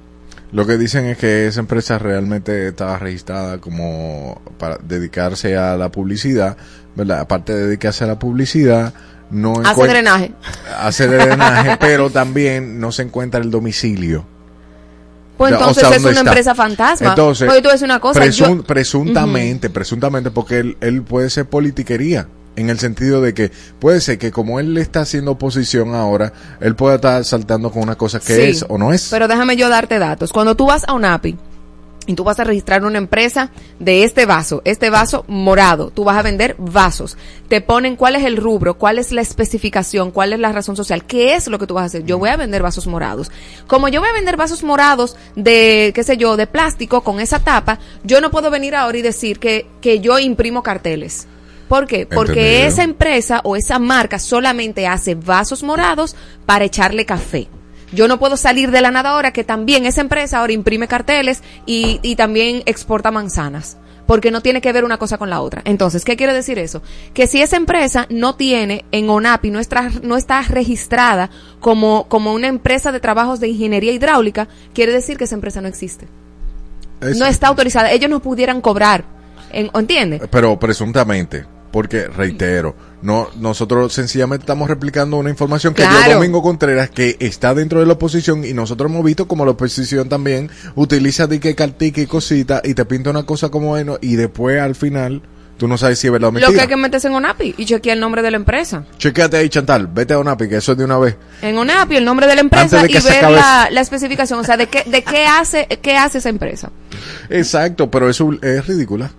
Lo 0.51 0.66
que 0.66 0.77
dicen 0.79 1.05
es 1.07 1.18
que 1.18 1.46
esa 1.46 1.61
empresa 1.61 1.98
realmente 1.98 2.68
estaba 2.68 2.98
registrada 2.98 3.59
como 3.59 4.40
para 4.59 4.79
dedicarse 4.79 5.57
a 5.57 5.77
la 5.77 5.90
publicidad, 5.90 6.57
¿verdad? 6.96 7.20
Aparte 7.20 7.55
de 7.55 7.66
dedicarse 7.68 8.05
a 8.05 8.07
la 8.07 8.18
publicidad, 8.18 8.92
no 9.30 9.54
hace 9.64 9.87
drenaje. 9.87 10.32
hace 10.78 11.06
drenaje, 11.06 11.76
pero 11.80 12.11
también 12.11 12.78
no 12.80 12.92
se 12.92 13.02
encuentra 13.02 13.40
el 13.40 13.50
domicilio. 13.50 14.24
Pues 15.38 15.52
O 15.54 15.56
sea, 15.56 15.66
entonces 15.68 15.85
es 15.85 15.90
¿dónde 15.90 16.08
una 16.11 16.18
está? 16.20 16.30
empresa 16.30 16.54
fantasma. 16.54 17.08
Entonces, 17.08 17.46
Porque 17.46 17.62
tú 17.62 17.68
ves 17.70 17.82
una 17.82 17.98
cosa, 18.00 18.20
presun- 18.20 18.56
yo- 18.58 18.62
presuntamente, 18.64 19.70
presuntamente, 19.70 20.30
porque 20.30 20.58
él, 20.58 20.76
él 20.80 21.02
puede 21.02 21.30
ser 21.30 21.46
politiquería. 21.46 22.28
En 22.54 22.68
el 22.68 22.78
sentido 22.78 23.22
de 23.22 23.32
que 23.32 23.50
puede 23.78 24.02
ser 24.02 24.18
que 24.18 24.30
como 24.30 24.61
él 24.61 24.74
le 24.74 24.82
está 24.82 25.00
haciendo 25.00 25.30
oposición 25.30 25.94
ahora, 25.94 26.35
él 26.61 26.76
pueda 26.76 26.96
estar 26.96 27.24
saltando 27.24 27.70
con 27.70 27.82
una 27.82 27.94
cosa 27.94 28.20
que 28.20 28.35
Sí, 28.37 28.42
es 28.42 28.66
o 28.68 28.76
no 28.76 28.92
es. 28.92 29.08
Pero 29.11 29.26
déjame 29.26 29.56
yo 29.56 29.70
darte 29.70 29.98
datos. 29.98 30.35
Cuando 30.35 30.54
tú 30.54 30.66
vas 30.66 30.85
a 30.87 30.92
UNAPI 30.92 31.38
y 32.06 32.14
tú 32.14 32.24
vas 32.24 32.40
a 32.40 32.44
registrar 32.44 32.84
una 32.84 32.98
empresa 32.98 33.50
de 33.78 34.04
este 34.04 34.26
vaso, 34.26 34.62
este 34.64 34.90
vaso 34.90 35.24
morado, 35.28 35.90
tú 35.90 36.04
vas 36.04 36.16
a 36.16 36.22
vender 36.22 36.56
vasos. 36.58 37.16
Te 37.48 37.60
ponen 37.60 37.96
cuál 37.96 38.16
es 38.16 38.24
el 38.24 38.36
rubro, 38.36 38.78
cuál 38.78 38.98
es 38.98 39.12
la 39.12 39.20
especificación, 39.20 40.10
cuál 40.10 40.32
es 40.32 40.40
la 40.40 40.52
razón 40.52 40.76
social, 40.76 41.04
qué 41.04 41.34
es 41.34 41.48
lo 41.48 41.58
que 41.58 41.66
tú 41.66 41.74
vas 41.74 41.82
a 41.82 41.86
hacer. 41.86 42.04
Yo 42.04 42.18
voy 42.18 42.30
a 42.30 42.36
vender 42.36 42.62
vasos 42.62 42.86
morados. 42.86 43.30
Como 43.66 43.88
yo 43.88 44.00
voy 44.00 44.10
a 44.10 44.14
vender 44.14 44.36
vasos 44.36 44.62
morados 44.62 45.16
de, 45.36 45.92
qué 45.94 46.02
sé 46.04 46.16
yo, 46.16 46.36
de 46.36 46.46
plástico 46.46 47.02
con 47.02 47.20
esa 47.20 47.38
tapa, 47.40 47.78
yo 48.04 48.20
no 48.20 48.30
puedo 48.30 48.50
venir 48.50 48.74
ahora 48.74 48.98
y 48.98 49.02
decir 49.02 49.38
que, 49.38 49.66
que 49.80 50.00
yo 50.00 50.18
imprimo 50.18 50.62
carteles. 50.62 51.26
¿Por 51.68 51.86
qué? 51.86 52.06
Porque 52.06 52.32
Entendido. 52.32 52.68
esa 52.68 52.82
empresa 52.82 53.40
o 53.44 53.56
esa 53.56 53.78
marca 53.78 54.18
solamente 54.18 54.86
hace 54.86 55.14
vasos 55.14 55.62
morados 55.62 56.16
para 56.44 56.64
echarle 56.66 57.06
café. 57.06 57.48
Yo 57.92 58.09
no 58.09 58.18
puedo 58.18 58.37
salir 58.37 58.70
de 58.70 58.81
la 58.81 58.90
nada 58.90 59.11
ahora 59.11 59.33
que 59.33 59.44
también 59.44 59.87
esa 59.87 60.00
empresa 60.00 60.38
ahora 60.38 60.52
imprime 60.52 60.88
carteles 60.88 61.42
y, 61.66 62.00
y 62.02 62.16
también 62.16 62.62
exporta 62.66 63.11
manzanas. 63.11 63.76
Porque 64.07 64.33
no 64.33 64.40
tiene 64.40 64.61
que 64.61 64.72
ver 64.72 64.85
una 64.85 64.98
cosa 64.98 65.16
con 65.16 65.31
la 65.31 65.40
otra. 65.40 65.62
Entonces, 65.64 66.05
¿qué 66.05 66.16
quiere 66.16 66.35
decir 66.35 66.59
eso? 66.59 66.83
Que 67.14 67.28
si 67.28 67.40
esa 67.40 67.57
empresa 67.57 68.07
no 68.11 68.35
tiene 68.35 68.85
en 68.90 69.09
ONAPI, 69.09 69.50
no 69.50 69.61
está, 69.61 69.90
no 70.02 70.16
está 70.16 70.42
registrada 70.42 71.31
como, 71.61 72.09
como 72.09 72.33
una 72.33 72.48
empresa 72.48 72.90
de 72.90 72.98
trabajos 72.98 73.38
de 73.38 73.48
ingeniería 73.48 73.92
hidráulica, 73.92 74.48
quiere 74.74 74.92
decir 74.92 75.16
que 75.18 75.24
esa 75.24 75.37
empresa 75.37 75.61
no 75.61 75.68
existe. 75.68 76.09
No 77.00 77.26
está 77.26 77.48
autorizada. 77.48 77.92
Ellos 77.92 78.11
no 78.11 78.20
pudieran 78.20 78.61
cobrar. 78.61 79.05
En, 79.52 79.70
¿Entiendes? 79.74 80.22
Pero 80.31 80.59
presuntamente, 80.59 81.44
porque 81.72 82.06
reitero, 82.06 82.76
no 83.02 83.28
nosotros 83.40 83.92
sencillamente 83.92 84.42
estamos 84.44 84.68
replicando 84.68 85.16
una 85.16 85.30
información 85.30 85.74
que 85.74 85.82
dio 85.82 85.90
Claro. 85.90 86.14
Domingo 86.14 86.42
Contreras 86.42 86.90
que 86.90 87.16
está 87.18 87.54
dentro 87.54 87.80
de 87.80 87.87
la 87.87 87.94
oposición 87.94 88.44
y 88.44 88.52
nosotros 88.52 88.90
hemos 88.90 89.04
visto 89.04 89.26
como 89.26 89.44
la 89.44 89.52
oposición 89.52 90.08
también 90.08 90.50
utiliza 90.76 91.26
de 91.26 91.40
que 91.40 91.54
cartica 91.54 92.00
y 92.00 92.06
cosita 92.06 92.61
y 92.62 92.74
te 92.74 92.85
pinta 92.85 93.11
una 93.11 93.24
cosa 93.24 93.48
como 93.48 93.68
bueno 93.68 93.98
y 94.00 94.14
después 94.16 94.61
al 94.61 94.74
final 94.74 95.22
tú 95.56 95.68
no 95.68 95.78
sabes 95.78 95.98
si 95.98 96.08
es 96.08 96.12
verdad 96.12 96.28
o 96.28 96.32
Lo 96.32 96.38
mentira. 96.40 96.52
que 96.54 96.61
hay 96.62 96.68
que 96.68 96.76
meterse 96.76 97.08
en 97.08 97.14
ONAPI 97.14 97.54
y 97.56 97.64
chequear 97.64 97.94
el 97.96 98.00
nombre 98.00 98.20
de 98.20 98.30
la 98.32 98.37
empresa. 98.37 98.85
Chequéate 98.98 99.37
ahí, 99.37 99.48
Chantal, 99.48 99.87
vete 99.87 100.12
a 100.14 100.18
UNAPI, 100.18 100.48
que 100.48 100.56
eso 100.56 100.72
es 100.72 100.78
de 100.78 100.85
una 100.85 100.98
vez. 100.98 101.16
En 101.40 101.56
ONAPI 101.56 101.96
el 101.96 102.04
nombre 102.04 102.26
de 102.26 102.35
la 102.35 102.40
empresa 102.40 102.82
de 102.82 102.90
y 102.90 102.94
ver 102.94 103.30
la, 103.30 103.68
la 103.70 103.80
especificación, 103.80 104.40
o 104.40 104.44
sea, 104.44 104.56
de 104.56 104.66
qué, 104.66 104.82
de 104.85 105.02
qué 105.02 105.24
hace, 105.24 105.66
qué 105.80 105.96
hace 105.96 106.18
esa 106.18 106.28
empresa. 106.30 106.70
Exacto, 107.30 107.90
pero 107.90 108.11
eso 108.11 108.30
es 108.42 108.66
ridícula. 108.66 109.11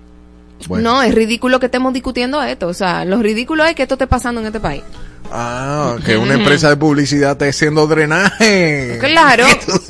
Bueno. 0.67 0.91
No, 0.95 1.03
es 1.03 1.13
ridículo 1.13 1.59
que 1.59 1.67
estemos 1.67 1.93
discutiendo 1.93 2.41
esto. 2.43 2.67
O 2.67 2.73
sea, 2.73 3.05
lo 3.05 3.21
ridículo 3.21 3.63
es 3.65 3.75
que 3.75 3.83
esto 3.83 3.95
esté 3.95 4.07
pasando 4.07 4.41
en 4.41 4.47
este 4.47 4.59
país. 4.59 4.83
Ah, 5.31 5.95
que 6.05 6.15
una 6.17 6.35
empresa 6.35 6.69
de 6.69 6.77
publicidad 6.77 7.31
esté 7.31 7.49
haciendo 7.49 7.87
drenaje. 7.87 8.97
Claro. 8.99 9.45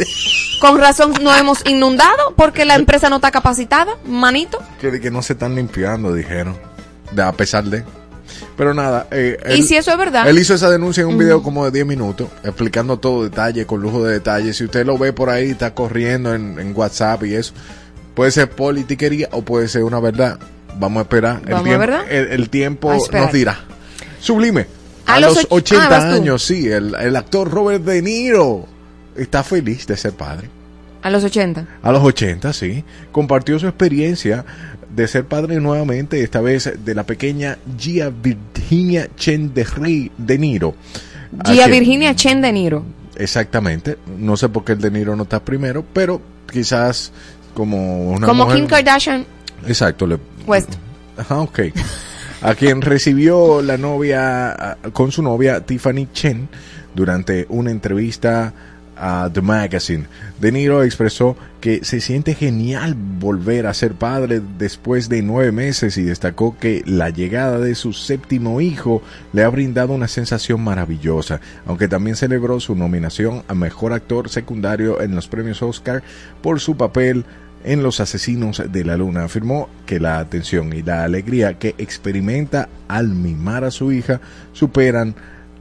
Con 0.61 0.79
razón 0.79 1.13
nos 1.21 1.37
hemos 1.37 1.65
inundado 1.67 2.33
porque 2.37 2.63
la 2.65 2.75
empresa 2.75 3.09
no 3.09 3.17
está 3.17 3.31
capacitada, 3.31 3.93
manito. 4.05 4.59
Que, 4.79 4.99
que 5.01 5.11
no 5.11 5.21
se 5.21 5.33
están 5.33 5.55
limpiando, 5.55 6.13
dijeron. 6.13 6.55
De- 7.11 7.21
a 7.23 7.31
pesar 7.33 7.65
de. 7.65 7.83
Pero 8.55 8.73
nada. 8.73 9.07
eh, 9.11 9.37
Y 9.49 9.51
él- 9.53 9.63
si 9.63 9.75
eso 9.75 9.91
es 9.91 9.97
verdad. 9.97 10.27
Él 10.29 10.39
hizo 10.39 10.53
esa 10.53 10.69
denuncia 10.69 11.01
en 11.01 11.07
un 11.09 11.17
video 11.17 11.43
como 11.43 11.65
de 11.65 11.71
10 11.71 11.85
minutos, 11.85 12.29
explicando 12.43 12.97
todo 12.97 13.23
detalle, 13.23 13.65
con 13.65 13.81
lujo 13.81 14.03
de 14.03 14.13
detalle. 14.13 14.53
Si 14.53 14.63
usted 14.63 14.85
lo 14.85 14.97
ve 14.97 15.11
por 15.11 15.29
ahí, 15.29 15.49
está 15.51 15.73
corriendo 15.75 16.33
en, 16.33 16.57
en 16.59 16.73
WhatsApp 16.75 17.23
y 17.25 17.35
eso. 17.35 17.53
Puede 18.15 18.31
ser 18.31 18.49
politiquería 18.49 19.27
o 19.31 19.41
puede 19.41 19.67
ser 19.67 19.83
una 19.83 19.99
verdad. 19.99 20.39
Vamos 20.79 20.99
a 20.99 21.01
esperar. 21.03 21.41
El 21.45 21.53
Vamos 21.53 21.61
a 21.61 21.63
tiempo. 21.77 22.03
El, 22.09 22.27
el 22.31 22.49
tiempo 22.49 22.93
nos 23.11 23.31
dirá. 23.31 23.59
Sublime. 24.19 24.65
A, 25.05 25.15
A 25.15 25.19
los, 25.19 25.35
los 25.35 25.45
och- 25.45 25.57
80 25.57 25.87
ah, 25.97 26.13
años, 26.13 26.43
sí, 26.43 26.67
el, 26.69 26.95
el 26.95 27.15
actor 27.15 27.49
Robert 27.51 27.83
De 27.83 28.01
Niro 28.01 28.65
está 29.17 29.43
feliz 29.43 29.85
de 29.85 29.97
ser 29.97 30.13
padre. 30.13 30.49
A 31.01 31.09
los 31.09 31.23
80. 31.25 31.67
A 31.83 31.91
los 31.91 32.01
80, 32.01 32.53
sí. 32.53 32.83
Compartió 33.11 33.59
su 33.59 33.67
experiencia 33.67 34.45
de 34.95 35.07
ser 35.09 35.25
padre 35.25 35.59
nuevamente, 35.59 36.23
esta 36.23 36.39
vez 36.39 36.71
de 36.85 36.95
la 36.95 37.03
pequeña 37.03 37.57
Gia 37.77 38.09
Virginia 38.09 39.09
Chen 39.17 39.53
de, 39.53 40.09
de 40.17 40.37
Niro. 40.37 40.75
Gia 41.45 41.65
quien- 41.65 41.71
Virginia 41.71 42.15
Chen 42.15 42.41
de 42.41 42.51
Niro. 42.53 42.83
Exactamente. 43.17 43.97
No 44.17 44.37
sé 44.37 44.47
por 44.49 44.63
qué 44.63 44.71
el 44.71 44.79
De 44.79 44.89
Niro 44.91 45.15
no 45.17 45.23
está 45.23 45.43
primero, 45.43 45.83
pero 45.93 46.21
quizás 46.51 47.11
como 47.53 48.11
una 48.11 48.25
Como 48.25 48.45
mujer- 48.45 48.57
Kim 48.59 48.67
Kardashian 48.67 49.25
Exacto. 49.67 50.05
Le... 50.05 50.17
West. 50.45 50.73
Ajá, 51.17 51.39
ok. 51.39 51.59
A 52.41 52.55
quien 52.55 52.81
recibió 52.81 53.61
la 53.61 53.77
novia, 53.77 54.77
con 54.91 55.11
su 55.11 55.21
novia 55.21 55.61
Tiffany 55.65 56.09
Chen, 56.11 56.49
durante 56.93 57.45
una 57.49 57.71
entrevista 57.71 58.53
a 58.95 59.29
The 59.31 59.41
Magazine. 59.41 60.05
De 60.39 60.51
Niro 60.51 60.83
expresó 60.83 61.35
que 61.61 61.83
se 61.83 62.01
siente 62.01 62.35
genial 62.35 62.95
volver 62.95 63.67
a 63.67 63.73
ser 63.73 63.93
padre 63.93 64.41
después 64.57 65.09
de 65.09 65.21
nueve 65.21 65.51
meses 65.51 65.97
y 65.97 66.03
destacó 66.03 66.57
que 66.57 66.83
la 66.85 67.09
llegada 67.09 67.59
de 67.59 67.75
su 67.75 67.93
séptimo 67.93 68.61
hijo 68.61 69.01
le 69.31 69.43
ha 69.43 69.49
brindado 69.49 69.93
una 69.93 70.07
sensación 70.07 70.63
maravillosa, 70.63 71.39
aunque 71.65 71.87
también 71.87 72.15
celebró 72.15 72.59
su 72.59 72.75
nominación 72.75 73.43
a 73.47 73.53
Mejor 73.53 73.93
Actor 73.93 74.29
Secundario 74.29 75.01
en 75.01 75.15
los 75.15 75.27
premios 75.27 75.61
Oscar 75.61 76.03
por 76.41 76.59
su 76.59 76.75
papel 76.75 77.25
en 77.63 77.83
Los 77.83 77.99
Asesinos 77.99 78.61
de 78.69 78.85
la 78.85 78.97
Luna. 78.97 79.25
Afirmó 79.25 79.69
que 79.85 79.99
la 79.99 80.19
atención 80.19 80.73
y 80.73 80.81
la 80.81 81.03
alegría 81.03 81.57
que 81.59 81.75
experimenta 81.77 82.69
al 82.87 83.09
mimar 83.09 83.63
a 83.63 83.71
su 83.71 83.91
hija 83.91 84.21
superan 84.51 85.15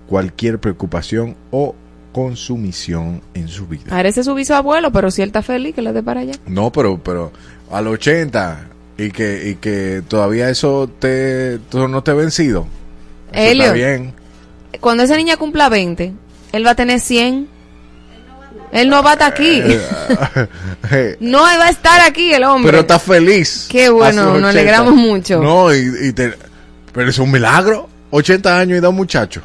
cualquier 0.07 0.59
preocupación 0.59 1.37
o 1.51 1.75
consumición 2.13 3.23
en 3.35 3.49
su 3.49 3.67
vida. 3.67 3.85
Parece 3.89 4.23
su 4.23 4.35
bisabuelo, 4.35 4.93
pero 4.93 5.11
si 5.11 5.23
él 5.23 5.29
está 5.29 5.43
feliz, 5.43 5.75
que 5.75 5.83
le 5.83 5.93
dé 5.93 6.03
para 6.03 6.21
allá. 6.21 6.35
No, 6.47 6.71
pero, 6.71 6.99
pero 7.03 7.33
al 7.71 7.87
80 7.87 8.67
y 8.99 9.11
que, 9.11 9.49
y 9.51 9.55
que 9.57 10.03
todavía 10.07 10.51
eso 10.51 10.91
te, 10.99 11.59
no 11.73 12.03
te 12.03 12.11
ha 12.11 12.15
vencido. 12.15 12.67
Eso 13.33 13.51
Elio. 13.51 13.65
está 13.65 13.75
bien. 13.75 14.13
Cuando 14.81 15.03
esa 15.03 15.17
niña 15.17 15.37
cumpla 15.37 15.69
20, 15.69 16.13
él 16.53 16.67
va 16.67 16.71
a 16.71 16.75
tener 16.75 17.01
100. 17.01 17.49
Él 18.73 18.89
no 18.89 19.03
va 19.03 19.11
a 19.11 19.13
estar 19.13 19.31
aquí. 19.33 19.63
Eh, 20.91 21.17
No 21.21 21.43
va 21.43 21.67
a 21.67 21.69
estar 21.71 22.01
aquí 22.01 22.33
el 22.33 22.43
hombre. 22.45 22.71
pero 22.71 22.81
está 22.81 22.99
feliz. 22.99 23.67
Qué 23.71 23.89
bueno, 23.91 24.25
nos 24.25 24.33
80. 24.35 24.49
alegramos 24.49 24.95
mucho. 24.95 25.41
No, 25.43 25.73
y, 25.75 26.09
y 26.09 26.13
te- 26.13 26.33
pero 26.93 27.09
es 27.11 27.19
un 27.19 27.31
milagro. 27.31 27.89
80 28.11 28.59
años 28.59 28.79
y 28.79 28.81
da 28.81 28.89
un 28.89 28.97
muchacho. 28.97 29.43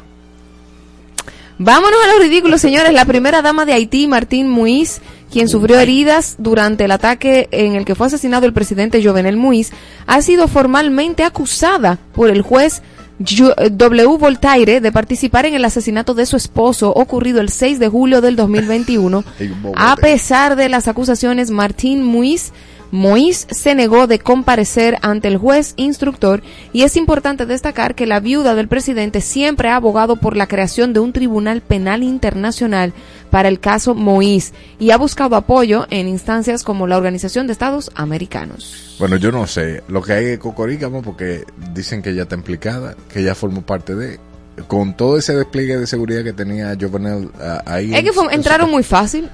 Vámonos 1.58 1.98
a 2.04 2.12
los 2.12 2.22
ridículos, 2.22 2.60
señores. 2.60 2.92
La 2.92 3.04
primera 3.04 3.42
dama 3.42 3.64
de 3.64 3.72
Haití, 3.72 4.06
Martín 4.06 4.48
Muiz, 4.48 5.00
quien 5.32 5.48
sufrió 5.48 5.78
heridas 5.78 6.36
durante 6.38 6.84
el 6.84 6.92
ataque 6.92 7.48
en 7.50 7.74
el 7.74 7.84
que 7.84 7.94
fue 7.96 8.06
asesinado 8.06 8.46
el 8.46 8.52
presidente 8.52 9.02
Jovenel 9.02 9.36
Muiz, 9.36 9.72
ha 10.06 10.22
sido 10.22 10.46
formalmente 10.46 11.24
acusada 11.24 11.98
por 12.14 12.30
el 12.30 12.42
juez 12.42 12.80
Ju- 12.80 12.82
W. 13.18 14.18
Voltaire 14.18 14.80
de 14.80 14.92
participar 14.92 15.46
en 15.46 15.54
el 15.54 15.64
asesinato 15.64 16.14
de 16.14 16.26
su 16.26 16.36
esposo 16.36 16.90
ocurrido 16.90 17.40
el 17.40 17.48
6 17.48 17.78
de 17.78 17.88
julio 17.88 18.20
del 18.20 18.36
2021. 18.36 19.24
Ay, 19.38 19.48
bobote. 19.62 19.80
A 19.80 19.96
pesar 19.96 20.56
de 20.56 20.68
las 20.68 20.88
acusaciones, 20.88 21.50
Martín 21.50 22.02
Muiz 22.04 22.52
Moïse 22.90 23.46
se 23.50 23.74
negó 23.74 24.06
de 24.06 24.18
comparecer 24.18 24.98
ante 25.02 25.28
el 25.28 25.36
juez 25.36 25.74
instructor 25.76 26.42
y 26.72 26.82
es 26.82 26.96
importante 26.96 27.44
destacar 27.44 27.94
que 27.94 28.06
la 28.06 28.20
viuda 28.20 28.54
del 28.54 28.68
presidente 28.68 29.20
siempre 29.20 29.68
ha 29.68 29.76
abogado 29.76 30.16
por 30.16 30.36
la 30.36 30.46
creación 30.46 30.92
de 30.92 31.00
un 31.00 31.12
tribunal 31.12 31.60
penal 31.60 32.02
internacional 32.02 32.92
para 33.30 33.48
el 33.48 33.60
caso 33.60 33.94
Moïse 33.94 34.52
y 34.78 34.90
ha 34.90 34.96
buscado 34.96 35.36
apoyo 35.36 35.86
en 35.90 36.08
instancias 36.08 36.62
como 36.64 36.86
la 36.86 36.96
Organización 36.96 37.46
de 37.46 37.52
Estados 37.52 37.90
Americanos. 37.94 38.96
Bueno, 38.98 39.16
yo 39.16 39.30
no 39.32 39.46
sé. 39.46 39.82
Lo 39.88 40.02
que 40.02 40.12
hay 40.14 40.24
es 40.26 40.38
cocorícamo 40.38 41.02
porque 41.02 41.44
dicen 41.74 42.00
que 42.00 42.10
ella 42.10 42.22
está 42.22 42.36
implicada, 42.36 42.96
que 43.12 43.20
ella 43.20 43.34
formó 43.34 43.62
parte 43.62 43.94
de. 43.94 44.18
Con 44.66 44.96
todo 44.96 45.16
ese 45.18 45.36
despliegue 45.36 45.76
de 45.76 45.86
seguridad 45.86 46.24
que 46.24 46.32
tenía 46.32 46.76
Jovenel 46.80 47.30
ah, 47.40 47.62
ahí. 47.64 47.94
Es 47.94 48.02
que 48.02 48.12
fue- 48.12 48.34
entraron 48.34 48.70
muy 48.70 48.82
fácil. 48.82 49.28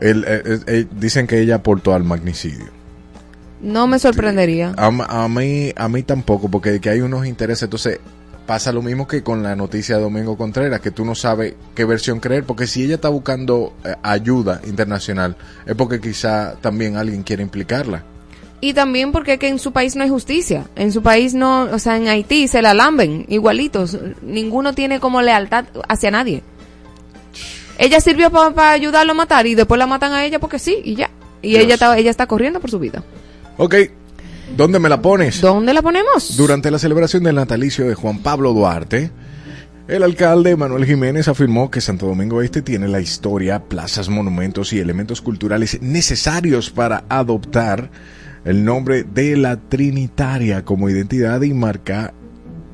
Él, 0.00 0.24
eh, 0.26 0.42
eh, 0.44 0.60
eh, 0.66 0.86
dicen 0.98 1.26
que 1.26 1.40
ella 1.40 1.56
aportó 1.56 1.94
al 1.94 2.04
magnicidio. 2.04 2.66
No 3.60 3.86
me 3.86 3.98
sorprendería. 3.98 4.74
A, 4.76 4.86
a 4.86 5.28
mí, 5.28 5.72
a 5.74 5.88
mí 5.88 6.02
tampoco, 6.02 6.50
porque 6.50 6.80
que 6.80 6.90
hay 6.90 7.00
unos 7.00 7.26
intereses. 7.26 7.62
Entonces, 7.62 8.00
pasa 8.46 8.72
lo 8.72 8.82
mismo 8.82 9.08
que 9.08 9.22
con 9.22 9.42
la 9.42 9.56
noticia 9.56 9.96
de 9.96 10.02
Domingo 10.02 10.36
Contreras, 10.36 10.80
que 10.80 10.90
tú 10.90 11.04
no 11.04 11.14
sabes 11.14 11.54
qué 11.74 11.84
versión 11.84 12.20
creer, 12.20 12.44
porque 12.44 12.66
si 12.66 12.82
ella 12.82 12.96
está 12.96 13.08
buscando 13.08 13.72
ayuda 14.02 14.60
internacional, 14.66 15.36
es 15.64 15.74
porque 15.74 16.00
quizá 16.00 16.56
también 16.60 16.96
alguien 16.96 17.22
quiere 17.22 17.42
implicarla. 17.42 18.04
Y 18.64 18.72
también 18.72 19.12
porque 19.12 19.34
es 19.34 19.38
que 19.38 19.48
en 19.48 19.58
su 19.58 19.72
país 19.72 19.94
no 19.94 20.04
hay 20.04 20.08
justicia. 20.08 20.64
En 20.74 20.90
su 20.90 21.02
país 21.02 21.34
no, 21.34 21.64
o 21.64 21.78
sea, 21.78 21.98
en 21.98 22.08
Haití 22.08 22.48
se 22.48 22.62
la 22.62 22.72
lamben 22.72 23.26
igualitos. 23.28 23.98
Ninguno 24.22 24.72
tiene 24.72 25.00
como 25.00 25.20
lealtad 25.20 25.66
hacia 25.86 26.10
nadie. 26.10 26.42
Ella 27.78 28.00
sirvió 28.00 28.30
para 28.30 28.70
ayudarlo 28.70 29.12
a 29.12 29.14
matar 29.14 29.46
y 29.46 29.54
después 29.54 29.78
la 29.78 29.86
matan 29.86 30.12
a 30.12 30.24
ella 30.24 30.38
porque 30.38 30.58
sí 30.58 30.78
y 30.84 30.94
ya. 30.94 31.10
Y 31.42 31.50
Dios. 31.50 31.64
ella 31.64 31.74
está, 31.74 31.98
ella 31.98 32.10
está 32.10 32.26
corriendo 32.26 32.60
por 32.60 32.70
su 32.70 32.78
vida. 32.78 33.02
Ok, 33.56 33.74
¿dónde 34.56 34.78
me 34.78 34.88
la 34.88 35.02
pones? 35.02 35.40
¿Dónde 35.40 35.74
la 35.74 35.82
ponemos? 35.82 36.36
Durante 36.36 36.70
la 36.70 36.78
celebración 36.78 37.22
del 37.22 37.36
natalicio 37.36 37.86
de 37.86 37.94
Juan 37.94 38.18
Pablo 38.20 38.52
Duarte, 38.52 39.10
el 39.86 40.02
alcalde 40.02 40.56
Manuel 40.56 40.86
Jiménez 40.86 41.28
afirmó 41.28 41.70
que 41.70 41.82
Santo 41.82 42.06
Domingo 42.06 42.40
Este 42.40 42.62
tiene 42.62 42.88
la 42.88 43.00
historia, 43.00 43.64
plazas, 43.64 44.08
monumentos 44.08 44.72
y 44.72 44.78
elementos 44.78 45.20
culturales 45.20 45.82
necesarios 45.82 46.70
para 46.70 47.04
adoptar 47.10 47.90
el 48.46 48.64
nombre 48.64 49.04
de 49.04 49.36
la 49.36 49.60
Trinitaria 49.60 50.64
como 50.64 50.88
identidad 50.88 51.42
y 51.42 51.52
marca. 51.52 52.14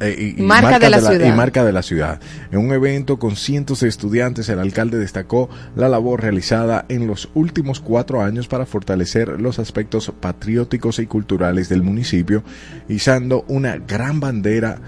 Eh, 0.00 0.34
y- 0.36 0.40
y 0.40 0.44
Marca 0.44 0.78
de 0.78 0.90
la 0.90 1.00
ciudad. 1.00 1.26
y 1.26 1.32
marca 1.36 1.64
de 1.64 1.72
la 1.72 1.82
ciudad. 1.82 2.20
En 2.50 2.58
un 2.58 2.72
evento 2.72 3.18
con 3.18 3.36
cientos 3.36 3.80
de 3.80 3.88
estudiantes, 3.88 4.48
el 4.48 4.58
alcalde 4.58 4.98
destacó 4.98 5.48
la 5.76 5.88
labor 5.88 6.22
realizada 6.22 6.86
en 6.88 7.06
los 7.06 7.28
últimos 7.34 7.80
cuatro 7.80 8.22
años 8.22 8.48
para 8.48 8.66
fortalecer 8.66 9.40
los 9.40 9.58
aspectos 9.58 10.12
patrióticos 10.20 10.98
y 10.98 11.06
culturales 11.06 11.68
del 11.68 11.82
municipio, 11.82 12.42
izando 12.88 13.44
una 13.48 13.76
gran 13.76 14.20
bandera 14.20 14.78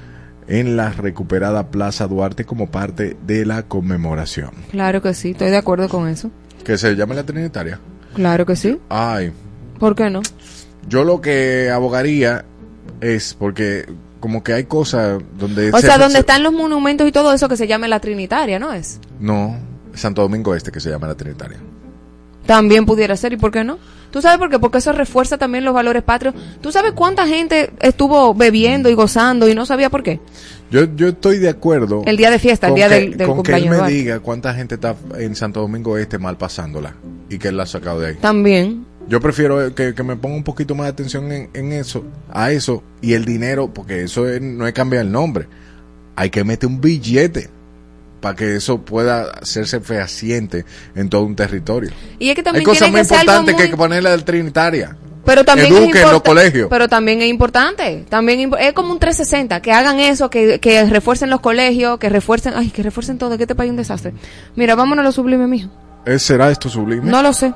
en 0.48 0.76
la 0.76 0.90
recuperada 0.90 1.70
Plaza 1.70 2.06
Duarte 2.08 2.44
como 2.44 2.70
parte 2.70 3.16
de 3.26 3.46
la 3.46 3.62
conmemoración. 3.62 4.50
Claro 4.70 5.00
que 5.00 5.14
sí, 5.14 5.30
estoy 5.30 5.50
de 5.50 5.56
acuerdo 5.56 5.88
con 5.88 6.08
eso. 6.08 6.30
Que 6.64 6.76
se 6.78 6.94
llame 6.96 7.14
la 7.14 7.24
Trinitaria. 7.24 7.78
Claro 8.14 8.44
que 8.44 8.56
sí. 8.56 8.78
Ay, 8.88 9.32
¿Por 9.78 9.94
qué 9.94 10.10
no? 10.10 10.20
yo 10.88 11.04
lo 11.04 11.20
que 11.20 11.70
abogaría 11.70 12.44
es 13.00 13.34
porque 13.34 13.86
como 14.22 14.42
que 14.42 14.54
hay 14.54 14.64
cosas 14.64 15.20
donde... 15.38 15.70
O 15.70 15.76
se- 15.78 15.86
sea, 15.88 15.98
donde 15.98 16.14
se- 16.14 16.20
están 16.20 16.42
los 16.42 16.54
monumentos 16.54 17.06
y 17.06 17.12
todo 17.12 17.34
eso 17.34 17.46
que 17.50 17.58
se 17.58 17.66
llame 17.66 17.88
la 17.88 18.00
Trinitaria, 18.00 18.58
¿no 18.58 18.72
es? 18.72 18.98
No, 19.20 19.58
Santo 19.92 20.22
Domingo 20.22 20.54
Este 20.54 20.72
que 20.72 20.80
se 20.80 20.88
llama 20.88 21.06
la 21.08 21.14
Trinitaria. 21.16 21.58
También 22.46 22.86
pudiera 22.86 23.16
ser, 23.16 23.32
¿y 23.34 23.36
por 23.36 23.50
qué 23.52 23.62
no? 23.64 23.78
¿Tú 24.10 24.20
sabes 24.20 24.38
por 24.38 24.50
qué? 24.50 24.58
Porque 24.58 24.78
eso 24.78 24.92
refuerza 24.92 25.38
también 25.38 25.64
los 25.64 25.72
valores 25.74 26.02
patrios. 26.02 26.34
¿Tú 26.60 26.70
sabes 26.70 26.92
cuánta 26.92 27.26
gente 27.26 27.70
estuvo 27.80 28.34
bebiendo 28.34 28.88
y 28.90 28.94
gozando 28.94 29.48
y 29.48 29.54
no 29.54 29.64
sabía 29.66 29.90
por 29.90 30.02
qué? 30.02 30.20
Yo, 30.70 30.84
yo 30.96 31.08
estoy 31.08 31.38
de 31.38 31.48
acuerdo. 31.48 32.02
El 32.06 32.16
día 32.16 32.30
de 32.30 32.38
fiesta, 32.38 32.68
el 32.68 32.74
día 32.74 32.88
que- 32.88 32.94
del, 32.94 33.16
del 33.16 33.26
con 33.26 33.42
que 33.42 33.54
él 33.54 33.70
me 33.70 33.88
diga 33.88 34.20
cuánta 34.20 34.54
gente 34.54 34.74
está 34.76 34.94
en 35.18 35.34
Santo 35.34 35.60
Domingo 35.60 35.96
Este 35.98 36.18
mal 36.18 36.36
pasándola 36.36 36.94
y 37.28 37.38
que 37.38 37.48
él 37.48 37.56
la 37.56 37.62
ha 37.64 37.66
sacado 37.66 38.00
de 38.00 38.08
ahí. 38.08 38.14
También. 38.20 38.84
Yo 39.08 39.20
prefiero 39.20 39.74
que, 39.74 39.94
que 39.94 40.02
me 40.02 40.16
ponga 40.16 40.36
un 40.36 40.44
poquito 40.44 40.74
más 40.74 40.86
de 40.86 40.90
atención 40.92 41.30
en, 41.32 41.50
en 41.54 41.72
eso, 41.72 42.04
a 42.30 42.50
eso 42.52 42.82
y 43.00 43.12
el 43.14 43.24
dinero, 43.24 43.72
porque 43.72 44.02
eso 44.02 44.28
es- 44.28 44.40
no 44.40 44.66
es 44.66 44.72
cambiar 44.72 45.04
el 45.04 45.12
nombre. 45.12 45.48
Hay 46.16 46.30
que 46.30 46.44
meter 46.44 46.68
un 46.68 46.80
billete 46.80 47.50
para 48.20 48.36
que 48.36 48.56
eso 48.56 48.80
pueda 48.82 49.24
hacerse 49.32 49.80
fehaciente 49.80 50.64
en 50.94 51.08
todo 51.10 51.24
un 51.24 51.34
territorio. 51.34 51.90
Y 52.18 52.28
es 52.28 52.34
que 52.36 52.40
Hay 52.40 52.44
también 52.44 52.64
cosas 52.64 52.78
tiene 52.88 52.92
muy 52.92 53.00
importantes 53.00 53.54
que 53.56 53.62
hay 53.62 53.68
muy- 53.68 53.70
que 53.72 53.76
ponerle 53.76 54.08
al 54.10 54.24
Trinitaria. 54.24 54.96
Pero 55.24 55.44
también 55.44 55.72
eduquen 55.72 55.96
es 55.96 56.02
en 56.02 56.10
los 56.10 56.22
colegios. 56.22 56.66
Pero 56.68 56.88
también 56.88 57.22
es 57.22 57.28
importante. 57.28 58.04
También 58.08 58.50
es 58.58 58.72
como 58.72 58.92
un 58.92 58.98
360. 58.98 59.62
Que 59.62 59.70
hagan 59.72 60.00
eso, 60.00 60.30
que, 60.30 60.58
que 60.58 60.84
refuercen 60.86 61.30
los 61.30 61.40
colegios, 61.40 61.98
que 62.00 62.08
refuercen. 62.08 62.54
Ay, 62.56 62.70
que 62.70 62.82
refuercen 62.82 63.18
todo. 63.18 63.36
Que 63.36 63.44
este 63.44 63.54
país 63.54 63.68
es 63.68 63.70
un 63.70 63.76
desastre. 63.76 64.12
Mira, 64.56 64.74
vámonos 64.74 65.02
a 65.02 65.06
lo 65.06 65.12
sublime, 65.12 65.46
mijo. 65.46 65.70
¿Eh, 66.04 66.18
¿Será 66.18 66.50
esto 66.50 66.68
sublime? 66.68 67.08
No 67.10 67.22
lo 67.22 67.32
sé. 67.32 67.52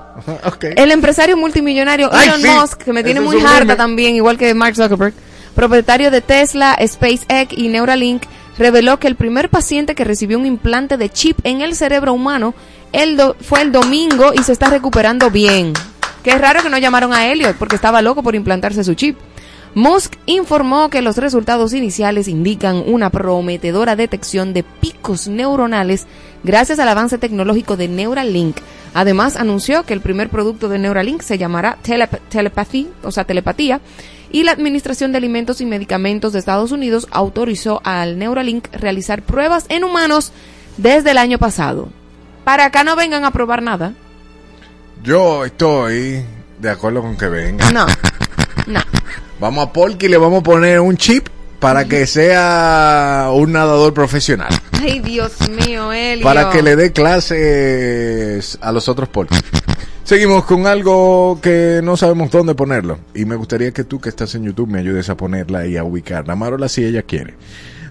El 0.77 0.93
empresario 0.93 1.37
multimillonario 1.37 2.11
Elon 2.13 2.41
sí. 2.41 2.47
Musk, 2.49 2.83
que 2.83 2.93
me 2.93 3.03
tiene 3.03 3.21
muy 3.21 3.33
sublime. 3.39 3.51
harta 3.57 3.77
también, 3.77 4.15
igual 4.15 4.39
que 4.39 4.55
Mark 4.55 4.77
Zuckerberg, 4.77 5.15
propietario 5.55 6.11
de 6.11 6.21
Tesla, 6.21 6.77
SpaceX 6.87 7.53
y 7.57 7.69
Neuralink, 7.69 8.23
reveló 8.59 8.99
que 8.99 9.09
el 9.09 9.17
primer 9.17 9.49
paciente 9.51 9.95
que 9.95 10.05
recibió 10.05 10.39
un 10.39 10.47
implante 10.47 10.97
de 10.97 11.11
chip 11.11 11.39
en 11.45 11.61
el 11.61 11.75
cerebro 11.75 12.13
humano 12.13 12.55
el 12.93 13.17
do- 13.17 13.37
fue 13.41 13.63
el 13.63 13.73
domingo 13.73 14.33
y 14.33 14.43
se 14.45 14.53
está 14.53 14.71
recuperando 14.71 15.31
bien. 15.31 15.73
Que 16.23 16.31
es 16.31 16.41
raro 16.41 16.63
que 16.63 16.71
no 16.71 16.79
llamaron 16.79 17.13
a 17.13 17.27
Elliot 17.31 17.57
porque 17.57 17.77
estaba 17.77 18.01
loco 18.03 18.23
por 18.23 18.35
implantarse 18.35 18.83
su 18.85 18.95
chip. 18.95 19.19
Musk 19.77 20.15
informó 20.25 20.89
que 20.89 21.03
los 21.03 21.19
resultados 21.19 21.75
iniciales 21.75 22.29
indican 22.29 22.83
una 22.87 23.11
prometedora 23.11 23.95
detección 23.95 24.55
de 24.55 24.63
picos 24.63 25.29
neuronales 25.29 26.07
gracias 26.43 26.79
al 26.79 26.89
avance 26.89 27.19
tecnológico 27.19 27.77
de 27.77 27.87
Neuralink. 27.87 28.57
Además, 28.95 29.37
anunció 29.37 29.85
que 29.85 29.93
el 29.93 30.01
primer 30.01 30.31
producto 30.31 30.71
de 30.71 30.79
Neuralink 30.79 31.21
se 31.21 31.37
llamará 31.37 31.77
telep 31.83 32.27
telepathy, 32.31 32.89
o 33.03 33.11
sea, 33.11 33.25
telepatía, 33.25 33.83
y 34.31 34.45
la 34.45 34.53
Administración 34.53 35.13
de 35.13 35.19
Alimentos 35.19 35.61
y 35.61 35.67
Medicamentos 35.67 36.33
de 36.33 36.39
Estados 36.39 36.73
Unidos 36.73 37.07
autorizó 37.11 37.83
al 37.85 38.19
Neuralink 38.19 38.69
realizar 38.73 39.21
pruebas 39.21 39.67
en 39.69 39.85
humanos 39.85 40.33
desde 40.79 41.11
el 41.11 41.19
año 41.19 41.37
pasado. 41.37 41.91
Para 42.45 42.65
acá 42.65 42.83
no 42.83 42.97
vengan 42.97 43.27
a 43.27 43.31
probar 43.31 43.63
nada. 43.63 43.93
Yo 45.03 45.45
estoy 45.45 46.25
de 46.59 46.71
acuerdo 46.71 47.03
con 47.03 47.19
que 47.19 47.29
venga. 47.29 47.71
No, 47.73 47.87
no. 48.67 48.81
Vamos 49.39 49.67
a 49.67 49.73
Polky 49.73 50.07
y 50.07 50.09
le 50.09 50.17
vamos 50.17 50.41
a 50.41 50.43
poner 50.43 50.81
un 50.81 50.97
chip 50.97 51.29
para 51.59 51.87
que 51.87 52.07
sea 52.07 53.29
un 53.33 53.53
nadador 53.53 53.93
profesional. 53.93 54.49
Ay, 54.73 55.01
Dios 55.01 55.33
mío, 55.67 55.93
Elio. 55.93 56.25
Para 56.25 56.51
que 56.51 56.63
le 56.63 56.77
dé 56.77 56.93
clases 56.93 58.59
a 58.61 58.73
los 58.73 58.89
otros 58.89 59.09
Polky. 59.09 59.37
Seguimos 60.05 60.45
con 60.45 60.67
algo 60.67 61.41
que 61.43 61.81
no 61.83 61.97
sabemos 61.97 62.31
dónde 62.31 62.55
ponerlo. 62.55 62.99
Y 63.15 63.25
me 63.25 63.35
gustaría 63.35 63.73
que 63.73 63.85
tú 63.85 64.01
que 64.01 64.09
estás 64.09 64.35
en 64.37 64.45
YouTube 64.45 64.69
me 64.69 64.79
ayudes 64.79 65.11
a 65.11 65.17
ponerla 65.17 65.67
y 65.67 65.77
a 65.77 65.85
ubicarla. 65.85 66.37
Marola 66.37 66.69
si 66.69 66.85
ella 66.85 67.03
quiere. 67.03 67.35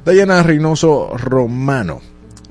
Dayana 0.06 0.42
Reynoso 0.42 1.18
Romano, 1.18 2.02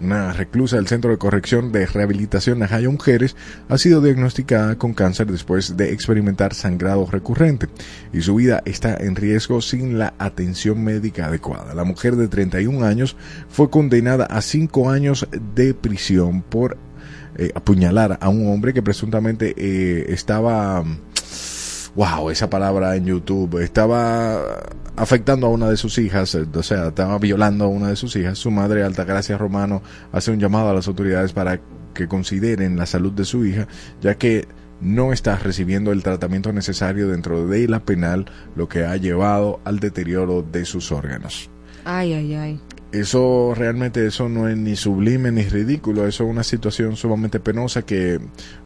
una 0.01 0.33
reclusa 0.33 0.77
del 0.77 0.87
Centro 0.87 1.11
de 1.11 1.19
Corrección 1.19 1.73
de 1.73 1.87
Rehabilitación 1.87 2.59
Najayo 2.59 2.91
Mujeres, 2.91 3.37
ha 3.69 3.79
sido 3.79 4.01
diagnosticada 4.01 4.77
con 4.77 4.95
cáncer 4.95 5.27
después 5.27 5.77
de 5.77 5.93
experimentar 5.93 6.55
sangrado 6.55 7.07
recurrente 7.07 7.69
y 8.13 8.21
su 8.21 8.37
vida 8.37 8.63
está 8.65 8.97
en 8.97 9.17
riesgo 9.17 9.61
sin 9.61 9.99
la 9.99 10.15
atención 10.19 10.83
médica 10.83 11.27
adecuada. 11.27 11.75
La 11.75 11.85
mujer 11.85 12.17
de 12.17 12.29
31 12.29 12.85
años 12.85 13.17
fue 13.49 13.71
condenada 13.71 14.25
a 14.27 14.41
5 14.41 14.91
años 14.91 15.27
de 15.55 15.75
prisión 15.75 16.43
por 16.43 16.77
eh, 17.37 17.51
apuñalar 17.55 18.19
a 18.21 18.29
un 18.29 18.49
hombre 18.53 18.73
que 18.73 18.83
presuntamente 18.83 19.55
eh, 19.57 20.07
estaba 20.09 20.85
wow, 21.95 22.31
esa 22.31 22.51
palabra 22.51 22.97
en 22.97 23.07
YouTube, 23.07 23.63
estaba 23.63 24.41
afectando 24.97 25.47
a 25.47 25.51
una 25.51 25.69
de 25.69 25.77
sus 25.77 25.99
hijas, 25.99 26.35
eh, 26.35 26.47
o 26.53 26.63
sea, 26.63 26.89
estaba 26.89 27.19
violando 27.19 27.65
a 27.65 27.69
una 27.69 27.89
de 27.89 27.97
sus 27.97 28.15
hijas. 28.17 28.39
Su 28.39 28.51
madre, 28.51 28.83
Altagracia 28.83 29.39
Romano, 29.39 29.83
hace 30.13 30.31
un 30.31 30.41
llamado 30.41 30.71
a 30.71 30.75
las 30.75 30.89
autoridades 30.89 31.33
para 31.33 31.61
que 31.95 32.09
consideren 32.09 32.77
la 32.77 32.87
salud 32.87 33.13
de 33.13 33.25
su 33.25 33.45
hija, 33.45 33.69
ya 34.01 34.17
que 34.17 34.47
no 34.81 35.13
está 35.13 35.37
recibiendo 35.37 35.93
el 35.93 36.03
tratamiento 36.03 36.53
necesario 36.53 37.09
dentro 37.09 37.47
de 37.47 37.69
la 37.69 37.81
penal, 37.81 38.27
lo 38.57 38.69
que 38.69 38.85
ha 38.85 38.97
llevado 38.97 39.61
al 39.65 39.79
deterioro 39.81 40.43
de 40.43 40.65
sus 40.65 40.93
órganos. 40.93 41.49
Ay, 41.85 42.13
ay, 42.13 42.35
ay. 42.35 42.61
Eso 43.01 43.55
realmente 43.57 44.07
eso 44.07 44.29
no 44.29 44.49
es 44.49 44.57
ni 44.57 44.77
sublime 44.77 45.33
ni 45.33 45.43
ridículo, 45.43 46.07
eso 46.07 46.25
es 46.25 46.31
una 46.31 46.45
situación 46.45 46.95
sumamente 46.97 47.41
penosa 47.41 47.83
que 47.83 48.21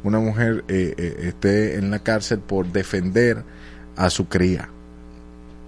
una 0.05 0.21
mujer 0.21 0.65
eh, 0.69 0.95
eh, 0.99 1.17
esté 1.29 1.77
en 1.77 1.91
la 1.91 2.01
cárcel 2.01 2.41
por 2.41 2.71
defender 2.71 3.43
a 3.97 4.11
su 4.11 4.29
cría. 4.29 4.69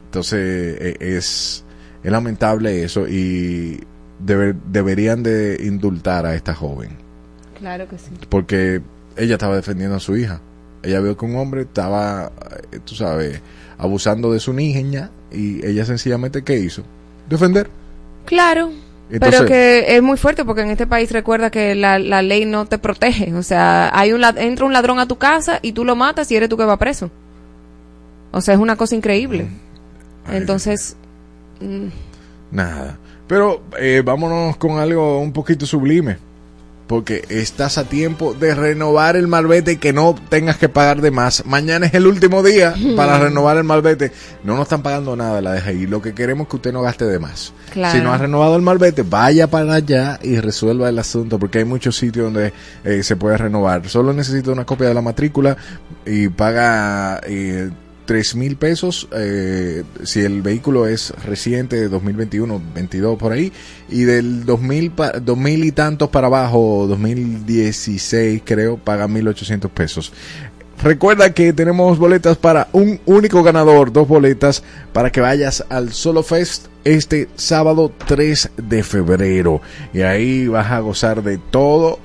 Entonces 0.07 0.39
eh, 0.81 0.97
es, 1.01 1.65
es 2.03 2.13
lamentable 2.13 2.83
eso 2.85 3.07
y 3.09 3.81
deber- 4.25 4.57
deberían 4.71 5.23
de 5.23 5.59
indultar 5.65 6.27
a 6.27 6.35
esta 6.35 6.55
joven 6.55 6.91
Claro 7.59 7.89
que 7.89 7.97
sí. 7.99 8.11
porque 8.29 8.83
ella 9.17 9.35
estaba 9.35 9.57
defendiendo 9.57 9.97
a 9.97 10.01
su 10.01 10.17
hija. 10.17 10.41
Ella 10.83 11.01
vio 11.01 11.17
que 11.17 11.27
un 11.27 11.37
hombre 11.37 11.63
estaba, 11.63 12.33
eh, 12.73 12.79
tú 12.85 12.95
sabes, 12.95 13.41
abusando 13.79 14.33
de 14.33 14.41
su 14.41 14.53
niña 14.53 15.11
y 15.31 15.65
ella 15.67 15.85
sencillamente 15.85 16.43
¿qué 16.43 16.59
hizo? 16.59 16.83
Defender. 17.29 17.69
Claro. 18.25 18.71
Entonces- 19.11 19.41
pero 19.41 19.49
que 19.49 19.97
es 19.97 20.03
muy 20.03 20.17
fuerte 20.17 20.45
porque 20.45 20.63
en 20.63 20.71
este 20.71 20.87
país 20.87 21.11
recuerda 21.11 21.51
que 21.51 21.75
la, 21.75 21.99
la 21.99 22.23
ley 22.23 22.45
no 22.45 22.67
te 22.67 22.79
protege. 22.79 23.35
O 23.35 23.43
sea, 23.43 23.91
hay 23.93 24.13
un 24.13 24.23
entra 24.25 24.65
un 24.65 24.73
ladrón 24.73 24.99
a 25.01 25.07
tu 25.09 25.17
casa 25.19 25.59
y 25.63 25.73
tú 25.73 25.85
lo 25.85 25.97
matas 25.97 26.31
y 26.31 26.37
eres 26.37 26.49
tú 26.49 26.57
que 26.57 26.65
va 26.65 26.77
preso. 26.79 27.11
O 28.31 28.41
sea, 28.41 28.55
es 28.55 28.61
una 28.61 28.77
cosa 28.77 28.95
increíble. 28.95 29.49
Ay, 30.27 30.37
Entonces, 30.37 30.97
Nada. 32.51 32.99
Pero 33.27 33.63
eh, 33.79 34.03
vámonos 34.05 34.57
con 34.57 34.79
algo 34.79 35.21
un 35.21 35.33
poquito 35.33 35.67
sublime. 35.67 36.19
Porque 36.91 37.25
estás 37.29 37.79
a 37.79 37.85
tiempo 37.85 38.35
de 38.35 38.53
renovar 38.53 39.15
el 39.15 39.29
malvete 39.29 39.75
y 39.75 39.77
que 39.77 39.93
no 39.93 40.17
tengas 40.29 40.57
que 40.57 40.69
pagar 40.69 41.01
de 41.01 41.13
más. 41.13 41.47
Mañana 41.47 41.87
es 41.87 41.95
el 41.95 42.05
último 42.05 42.43
día 42.43 42.75
para 42.97 43.17
renovar 43.17 43.59
el 43.59 43.63
malvete. 43.63 44.11
No 44.43 44.55
nos 44.57 44.65
están 44.65 44.83
pagando 44.83 45.15
nada 45.15 45.41
la 45.41 45.55
DGI. 45.55 45.87
Lo 45.87 46.03
que 46.03 46.15
queremos 46.15 46.47
es 46.47 46.51
que 46.51 46.57
usted 46.57 46.73
no 46.73 46.83
gaste 46.83 47.05
de 47.05 47.21
más. 47.21 47.53
Claro. 47.73 47.97
Si 47.97 48.03
no 48.03 48.13
ha 48.13 48.19
renovado 48.19 48.57
el 48.57 48.63
malvete, 48.63 49.05
vaya 49.05 49.47
para 49.49 49.75
allá 49.75 50.19
y 50.21 50.41
resuelva 50.41 50.89
el 50.89 50.99
asunto. 50.99 51.39
Porque 51.39 51.59
hay 51.59 51.65
muchos 51.65 51.97
sitios 51.97 52.25
donde 52.25 52.53
eh, 52.83 53.05
se 53.05 53.15
puede 53.15 53.37
renovar. 53.37 53.89
Solo 53.89 54.13
necesita 54.13 54.51
una 54.51 54.67
copia 54.67 54.89
de 54.89 54.95
la 54.95 55.03
matrícula 55.03 55.57
y 56.05 56.27
paga... 56.27 57.21
Eh, 57.25 57.71
tres 58.11 58.35
mil 58.35 58.57
pesos 58.57 59.07
eh, 59.15 59.85
si 60.03 60.19
el 60.23 60.43
vehículo 60.43 60.89
es 60.89 61.11
reciente 61.25 61.77
de 61.77 61.89
2021 61.89 62.61
22 62.75 63.17
por 63.17 63.31
ahí 63.31 63.53
y 63.89 64.03
del 64.03 64.45
2000 64.45 64.91
pa- 64.91 65.13
2000 65.13 65.63
y 65.65 65.71
tantos 65.71 66.09
para 66.09 66.27
abajo 66.27 66.87
2016 66.89 68.43
creo 68.45 68.79
paga 68.79 69.07
1800 69.07 69.71
pesos 69.71 70.13
Recuerda 70.83 71.35
que 71.35 71.53
tenemos 71.53 71.99
boletas 71.99 72.39
para 72.39 72.69
un 72.73 73.01
único 73.05 73.43
ganador, 73.43 73.93
dos 73.93 74.09
boletas 74.09 74.63
para 74.95 75.13
que 75.13 75.21
vayas 75.21 75.63
al 75.69 75.93
Solo 75.93 76.23
Fest 76.23 76.69
este 76.85 77.29
sábado 77.37 77.93
3 78.07 78.49
de 78.57 78.83
febrero. 78.83 79.61
Y 79.93 80.01
ahí 80.01 80.49
vas 80.49 80.71
a 80.73 80.81
gozar 80.81 81.23
de 81.23 81.37
todo. 81.37 81.99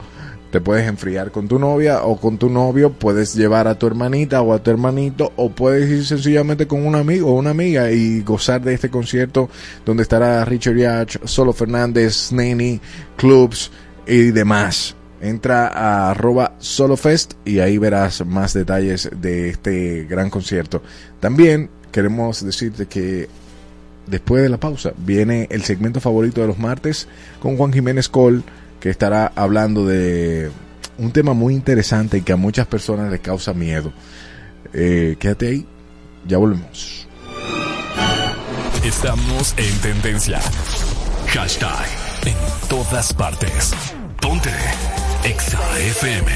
Te 0.56 0.62
puedes 0.62 0.88
enfriar 0.88 1.32
con 1.32 1.50
tu 1.50 1.60
novia 1.60 2.04
o 2.04 2.18
con 2.18 2.38
tu 2.38 2.50
novio, 2.50 2.94
puedes 2.94 3.36
llevar 3.36 3.68
a 3.68 3.78
tu 3.78 3.88
hermanita 3.88 4.42
o 4.42 4.54
a 4.54 4.64
tu 4.64 4.72
hermanito 4.72 5.34
o 5.36 5.50
puedes 5.50 5.90
ir 5.90 6.06
sencillamente 6.06 6.66
con 6.66 6.88
un 6.88 6.96
amigo 6.96 7.28
o 7.28 7.34
una 7.34 7.50
amiga 7.50 7.92
y 7.92 8.22
gozar 8.22 8.62
de 8.62 8.74
este 8.74 8.90
concierto 8.90 9.50
donde 9.86 10.04
estará 10.04 10.46
Richard 10.46 10.78
Yach, 10.78 11.18
Solo 11.26 11.52
Fernández, 11.52 12.32
Neni, 12.32 12.80
Clubs 13.18 13.70
y 14.08 14.32
demás. 14.32 14.96
Entra 15.20 15.68
a 15.68 16.12
arroba 16.12 16.56
solofest 16.60 17.34
y 17.44 17.60
ahí 17.60 17.78
verás 17.78 18.26
más 18.26 18.54
detalles 18.54 19.10
de 19.14 19.50
este 19.50 20.06
gran 20.06 20.30
concierto. 20.30 20.82
También 21.20 21.70
queremos 21.92 22.46
decirte 22.46 22.86
que 22.86 23.28
después 24.08 24.42
de 24.42 24.48
la 24.48 24.58
pausa 24.58 24.94
viene 24.98 25.50
el 25.52 25.64
segmento 25.64 26.00
favorito 26.00 26.40
de 26.40 26.48
los 26.48 26.60
martes 26.60 27.10
con 27.42 27.58
Juan 27.58 27.74
Jiménez 27.74 28.08
Col 28.08 28.42
que 28.86 28.92
estará 28.92 29.32
hablando 29.36 29.84
de 29.88 30.52
un 31.00 31.12
tema 31.12 31.34
muy 31.34 31.56
interesante 31.56 32.20
y 32.20 32.22
que 32.22 32.34
a 32.34 32.36
muchas 32.36 32.68
personas 32.68 33.10
les 33.10 33.20
causa 33.20 33.52
miedo. 33.52 33.92
Eh, 34.74 35.16
quédate 35.20 35.48
ahí, 35.48 35.66
ya 36.28 36.38
volvemos. 36.38 37.08
Estamos 38.84 39.56
en 39.58 39.76
tendencia. 39.80 40.40
Hashtag 41.30 41.88
en 42.28 42.36
todas 42.70 43.12
partes. 43.12 43.74
Ponte 44.22 44.52
Exa 45.24 45.60
FM 45.80 46.32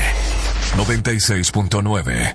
96.9. 0.77 2.33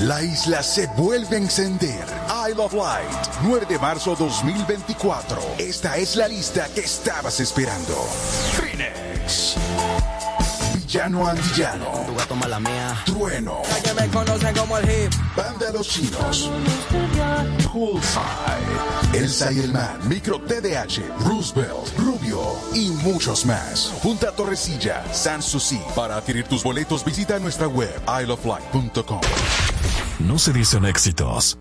La 0.00 0.22
isla 0.22 0.62
se 0.62 0.86
vuelve 0.98 1.36
a 1.36 1.38
encender. 1.38 2.17
Isle 2.48 2.60
of 2.60 2.72
Light, 2.72 3.10
9 3.42 3.66
de 3.68 3.78
marzo 3.78 4.16
2024. 4.16 5.38
Esta 5.58 5.96
es 5.98 6.16
la 6.16 6.28
lista 6.28 6.66
que 6.74 6.80
estabas 6.80 7.40
esperando. 7.40 7.94
Phoenix. 8.56 9.56
Villano 10.74 11.26
Antillano. 11.28 12.04
Tu 12.06 12.14
gato 12.14 12.34
mala 12.36 12.58
mía. 12.58 12.96
Trueno. 13.04 13.60
Que 13.84 13.92
me 13.92 14.08
conocen 14.08 14.54
como 14.56 14.78
el 14.78 14.84
hip. 14.88 15.12
Banda 15.36 15.70
Los 15.72 15.88
Chinos. 15.88 16.50
Poolside. 17.70 19.12
Elsa 19.12 19.52
y 19.52 19.60
el 19.60 19.72
Man. 19.72 20.08
Micro 20.08 20.40
TDH. 20.40 21.02
Roosevelt. 21.26 21.98
Rubio. 21.98 22.40
Y 22.72 22.88
muchos 23.02 23.44
más. 23.44 23.92
Junta 24.02 24.32
Torrecilla. 24.32 25.04
Sanssouci. 25.12 25.80
Para 25.94 26.16
adquirir 26.16 26.46
tus 26.46 26.62
boletos 26.62 27.04
visita 27.04 27.38
nuestra 27.38 27.68
web 27.68 28.00
isleoflight.com. 28.06 29.20
no 30.20 30.38
se 30.38 30.52
dicen 30.52 30.84
éxitos, 30.86 31.58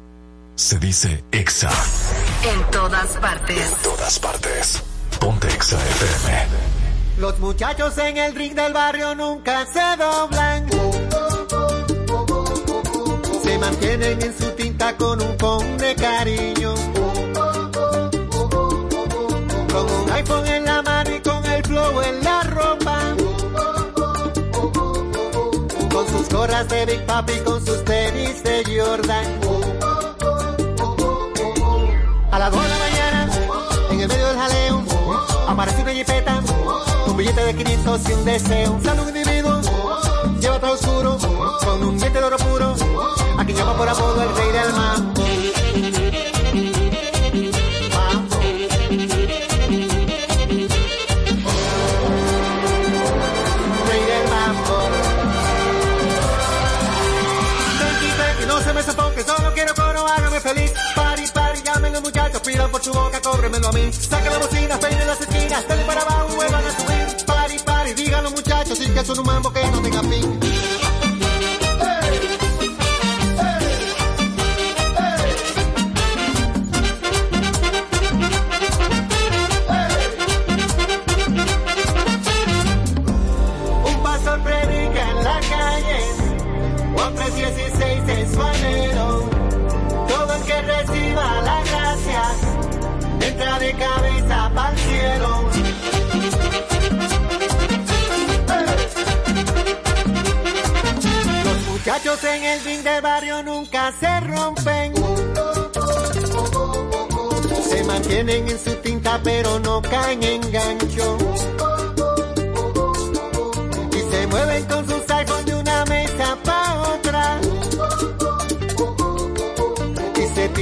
se 0.57 0.79
dice 0.79 1.23
exa. 1.31 1.69
En 2.43 2.71
todas 2.71 3.15
partes. 3.17 3.73
Todas 3.83 4.19
partes. 4.19 4.83
Ponte 5.19 5.47
exa 5.49 5.77
FM. 5.77 6.55
Los 7.19 7.37
muchachos 7.39 7.95
en 7.99 8.17
el 8.17 8.33
ring 8.33 8.55
del 8.55 8.73
barrio 8.73 9.13
nunca 9.13 9.65
se 9.67 9.97
doblan. 9.97 10.67
Se 13.43 13.57
mantienen 13.59 14.19
en 14.19 14.37
su 14.37 14.51
tinta 14.53 14.97
con 14.97 15.21
un 15.21 15.37
con 15.37 15.77
de 15.77 15.95
cariño. 15.95 16.73
Con 19.71 19.91
un 19.91 20.11
iPhone 20.11 20.47
en 20.47 20.65
la 20.65 20.81
mano 20.81 21.15
y 21.15 21.19
con 21.21 21.45
el 21.45 21.63
flow 21.63 22.01
en 22.01 22.23
la 22.23 22.41
ropa. 22.43 22.99
Con 25.91 26.07
sus 26.07 26.29
gorras 26.29 26.67
de 26.67 26.85
Big 26.87 27.05
Papi, 27.05 27.39
con 27.45 27.63
sus 27.63 27.85
tenis 27.85 28.43
de 28.43 28.63
Jordan. 28.65 29.37
A 32.37 32.39
las 32.39 32.51
2 32.51 32.61
de 32.61 32.69
la 32.69 32.77
mañana, 32.77 33.29
en 33.89 33.99
el 33.99 34.07
medio 34.07 34.27
del 34.27 34.37
jaleo, 34.37 34.83
aparece 35.47 35.81
una 35.81 35.91
jipeta, 35.91 36.39
un 37.07 37.17
billete 37.17 37.43
de 37.43 37.55
500 37.55 38.09
y 38.09 38.13
un 38.13 38.25
deseo. 38.25 38.79
Sale 38.83 39.01
un 39.01 39.07
individuo, 39.07 39.59
lleva 40.39 40.59
todo 40.59 40.73
oscuro, 40.73 41.17
con 41.65 41.83
un 41.83 41.97
diente 41.97 42.19
de 42.19 42.23
oro 42.23 42.37
puro, 42.37 42.75
a 43.39 43.43
quien 43.43 43.57
llama 43.57 43.75
por 43.75 43.89
apodo 43.89 44.21
el 44.21 44.35
rey 44.35 44.51
del 44.51 44.71
mambo. 44.71 45.16
Muchachos, 62.07 62.41
pidan 62.41 62.71
por 62.71 62.81
su 62.81 62.93
boca, 62.93 63.21
cóbremelo 63.21 63.67
a 63.67 63.71
mí. 63.73 63.91
Saca 63.91 64.29
la 64.29 64.37
bocina, 64.37 64.79
peinen 64.79 65.07
las 65.07 65.19
esquinas, 65.19 65.67
dale 65.67 65.83
para 65.83 66.01
abajo, 66.01 66.35
vuelvan 66.35 66.63
a 66.65 66.71
subir. 66.71 67.25
Pari, 67.25 67.59
pari, 67.59 67.93
digan 67.93 68.23
los 68.23 68.31
muchachos, 68.31 68.79
y 68.79 68.89
que 68.89 69.03
son 69.03 69.19
un 69.19 69.25
mambo 69.25 69.51
que 69.51 69.63
no 69.71 69.81
tenga 69.81 70.01
fin. 70.03 70.46
De 93.59 93.73
cabeza 93.73 94.51
para 94.53 94.71
el 94.71 94.77
cielo. 94.77 95.49
Los 101.43 101.67
muchachos 101.67 102.23
en 102.23 102.43
el 102.43 102.63
ring 102.63 102.83
del 102.83 103.01
barrio 103.01 103.43
nunca 103.43 103.93
se 103.99 104.19
rompen. 104.21 104.93
Se 107.69 107.83
mantienen 107.83 108.47
en 108.47 108.59
su 108.59 108.73
tinta 108.75 109.19
pero 109.23 109.59
no 109.59 109.81
caen 109.81 110.23
en 110.23 110.51
gancho 110.51 111.17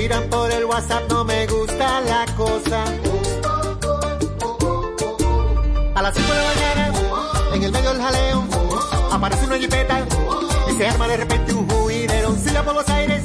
tiran 0.07 0.29
por 0.29 0.51
el 0.51 0.65
WhatsApp, 0.65 1.09
no 1.09 1.23
me 1.23 1.47
gusta 1.47 1.99
la 2.01 2.25
cosa. 2.37 2.83
A 5.95 6.01
las 6.03 6.13
5 6.13 6.31
de 6.31 6.37
la 6.37 6.45
mañana, 6.53 6.91
en 7.55 7.63
el 7.63 7.71
medio 7.71 7.89
del 7.89 8.01
jaleo, 8.03 8.43
aparece 9.11 9.45
una 9.47 9.57
jipeta 9.57 10.05
y 10.69 10.75
se 10.77 10.87
arma 10.87 11.07
de 11.07 11.17
repente 11.17 11.53
un 11.55 11.67
juidero. 11.67 12.35
Silla 12.35 12.63
por 12.63 12.75
los 12.75 12.87
aires, 12.87 13.23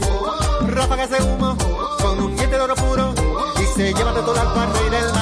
ráfagas 0.69 1.11
de 1.11 1.23
humo, 1.23 1.55
con 2.01 2.19
un 2.19 2.35
diente 2.35 2.57
de 2.57 2.63
oro 2.63 2.75
puro 2.77 3.13
y 3.61 3.79
se 3.79 3.93
lleva 3.93 4.15
de 4.15 4.23
todo 4.23 4.41
al 4.41 4.47
al 4.47 4.73
rey 4.73 4.89
del 4.89 5.05
mambo. 5.13 5.20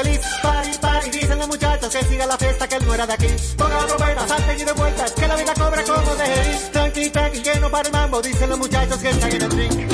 Infeliz. 0.00 0.20
Pari, 0.42 0.70
pari, 0.80 1.10
dicen 1.10 1.38
los 1.38 1.48
muchachos 1.48 1.94
que 1.94 2.04
siga 2.04 2.26
la 2.26 2.36
fiesta, 2.36 2.68
que 2.68 2.76
él 2.76 2.86
no 2.86 2.94
era 2.94 3.06
de 3.06 3.12
aquí. 3.12 3.28
Ponga 3.56 3.80
la 3.80 3.86
trompeta, 3.86 4.28
salten 4.28 4.60
y 4.60 4.64
de 4.64 4.72
vueltas, 4.72 5.12
que 5.12 5.28
la 5.28 5.36
vida 5.36 5.54
cobra 5.54 5.82
como 5.84 6.14
de. 6.16 6.58
Tranqui, 6.72 7.10
tranqui, 7.10 7.42
que 7.42 7.60
no 7.60 7.70
para 7.70 7.88
el 7.88 7.92
mambo, 7.92 8.22
dicen 8.22 8.48
los 8.48 8.58
muchachos 8.58 8.98
que 8.98 9.10
están 9.10 9.32
en 9.32 9.42
el 9.42 9.50
ring. 9.50 9.89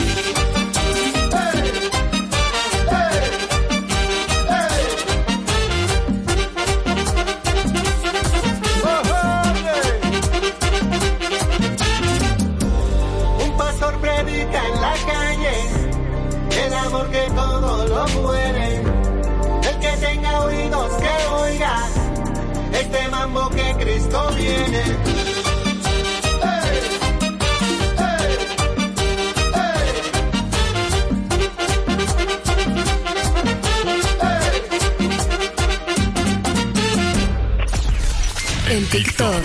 En 38.68 38.84
TikTok, 38.88 39.44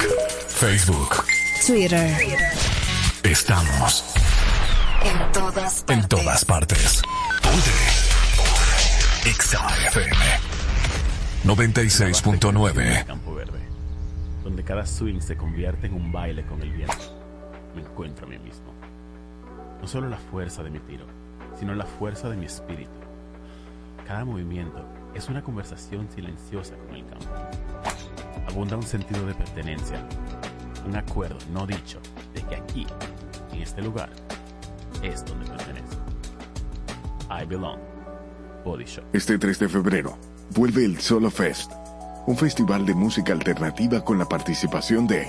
Facebook. 0.50 1.24
Twitter, 1.66 2.18
Estamos 3.24 4.04
en 5.04 5.32
todas 5.32 5.82
partes. 5.84 5.98
en 6.04 6.08
todas 6.10 6.46
partes. 6.46 7.02
Ponte. 7.42 7.72
Exa 9.30 9.68
FM 9.88 10.16
96.9. 11.46 13.61
Donde 14.52 14.66
cada 14.66 14.86
swing 14.86 15.22
se 15.22 15.38
convierte 15.38 15.88
en 15.88 15.94
un 15.94 16.12
baile 16.12 16.46
con 16.46 16.62
el 16.62 16.74
viento. 16.74 16.94
Me 17.74 17.84
encuentro 17.84 18.28
a 18.28 18.30
mí 18.30 18.38
mismo. 18.38 18.74
No 19.80 19.88
solo 19.88 20.10
la 20.10 20.18
fuerza 20.18 20.62
de 20.62 20.70
mi 20.70 20.80
tiro, 20.80 21.06
sino 21.58 21.74
la 21.74 21.86
fuerza 21.86 22.30
de 22.30 22.36
mi 22.36 22.48
espíritu. 22.48 22.92
Cada 24.06 24.26
movimiento 24.26 24.86
es 25.16 25.30
una 25.30 25.42
conversación 25.42 26.10
silenciosa 26.12 26.76
con 26.86 26.98
el 26.98 27.06
campo. 27.06 27.28
Abunda 28.50 28.76
un 28.76 28.84
sentido 28.84 29.26
de 29.26 29.36
pertenencia, 29.36 30.06
un 30.86 30.98
acuerdo 30.98 31.38
no 31.54 31.66
dicho 31.66 32.02
de 32.34 32.42
que 32.42 32.56
aquí, 32.58 32.86
en 33.54 33.62
este 33.62 33.82
lugar, 33.82 34.10
es 35.02 35.24
donde 35.24 35.50
pertenezco. 35.50 36.04
I 37.30 37.46
belong. 37.46 37.80
Body 38.66 38.84
Shop. 38.84 39.06
Este 39.14 39.38
3 39.38 39.60
de 39.60 39.70
febrero 39.70 40.18
vuelve 40.54 40.84
el 40.84 41.00
Solo 41.00 41.32
Fest, 41.32 41.72
un 42.26 42.38
festival 42.38 42.86
de 42.86 42.94
música 42.94 43.34
alternativa 43.34 44.04
con 44.04 44.18
la 44.18 44.26
participación 44.26 45.08
de 45.08 45.28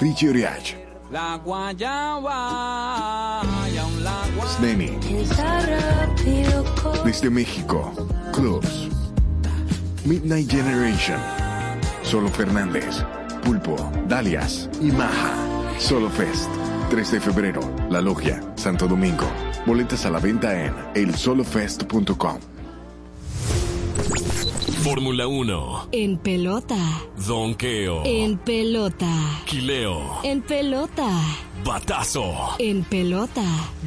Richie 0.00 0.30
Oriach, 0.30 0.74
La 1.10 1.36
guayaba 1.36 3.42
la. 4.02 4.20
Sneni, 4.56 4.98
desde 7.04 7.30
México, 7.30 7.92
Clubs, 8.32 8.88
Midnight 10.04 10.50
Generation, 10.50 11.18
Solo 12.02 12.28
Fernández, 12.28 13.04
Pulpo, 13.42 13.76
Dalias 14.08 14.68
y 14.80 14.90
Maja. 14.92 15.34
Solo 15.78 16.10
Fest, 16.10 16.50
3 16.90 17.12
de 17.12 17.20
febrero, 17.20 17.60
La 17.88 18.00
Logia, 18.00 18.40
Santo 18.56 18.86
Domingo. 18.86 19.26
Boletas 19.66 20.04
a 20.04 20.10
la 20.10 20.18
venta 20.18 20.64
en 20.64 20.74
elsolofest.com. 20.94 22.38
Fórmula 24.82 25.26
1. 25.26 25.88
En 25.92 26.16
pelota, 26.18 26.76
Donqueo. 27.26 28.02
en 28.04 28.38
pelota, 28.38 29.10
Quileo. 29.44 30.20
en 30.22 30.40
pelota, 30.42 31.08
Batazo. 31.64 32.32
en 32.58 32.82
pelota, 32.84 33.42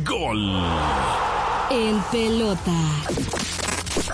Gol. 0.06 0.52
en 1.72 2.00
pelota, 2.12 2.76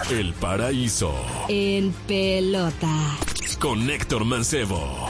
El 0.10 0.34
paraíso. 0.34 1.14
en 1.50 1.92
pelota. 2.08 3.18
Con 3.60 3.90
Héctor 3.90 4.24
Mancebo. 4.24 5.09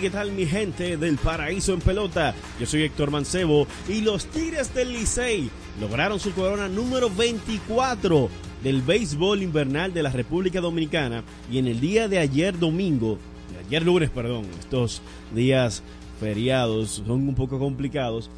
¿Qué 0.00 0.08
tal 0.08 0.32
mi 0.32 0.46
gente 0.46 0.96
del 0.96 1.18
paraíso 1.18 1.74
en 1.74 1.80
pelota? 1.80 2.34
Yo 2.58 2.64
soy 2.64 2.84
Héctor 2.84 3.10
Mancebo 3.10 3.66
y 3.86 4.00
los 4.00 4.24
Tigres 4.26 4.72
del 4.74 4.94
Licey 4.94 5.50
lograron 5.78 6.18
su 6.18 6.32
corona 6.32 6.68
número 6.68 7.10
24 7.10 8.30
del 8.64 8.80
béisbol 8.80 9.42
invernal 9.42 9.92
de 9.92 10.02
la 10.02 10.08
República 10.08 10.62
Dominicana 10.62 11.22
y 11.52 11.58
en 11.58 11.66
el 11.66 11.80
día 11.80 12.08
de 12.08 12.18
ayer 12.18 12.58
domingo, 12.58 13.18
de 13.52 13.58
ayer 13.66 13.84
lunes, 13.84 14.08
perdón, 14.08 14.46
estos 14.58 15.02
días 15.34 15.82
feriados 16.18 17.02
son 17.06 17.28
un 17.28 17.34
poco 17.34 17.58
complicados, 17.58 18.30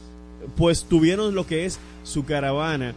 pues 0.56 0.82
tuvieron 0.82 1.32
lo 1.36 1.46
que 1.46 1.64
es 1.64 1.78
su 2.02 2.24
caravana 2.24 2.92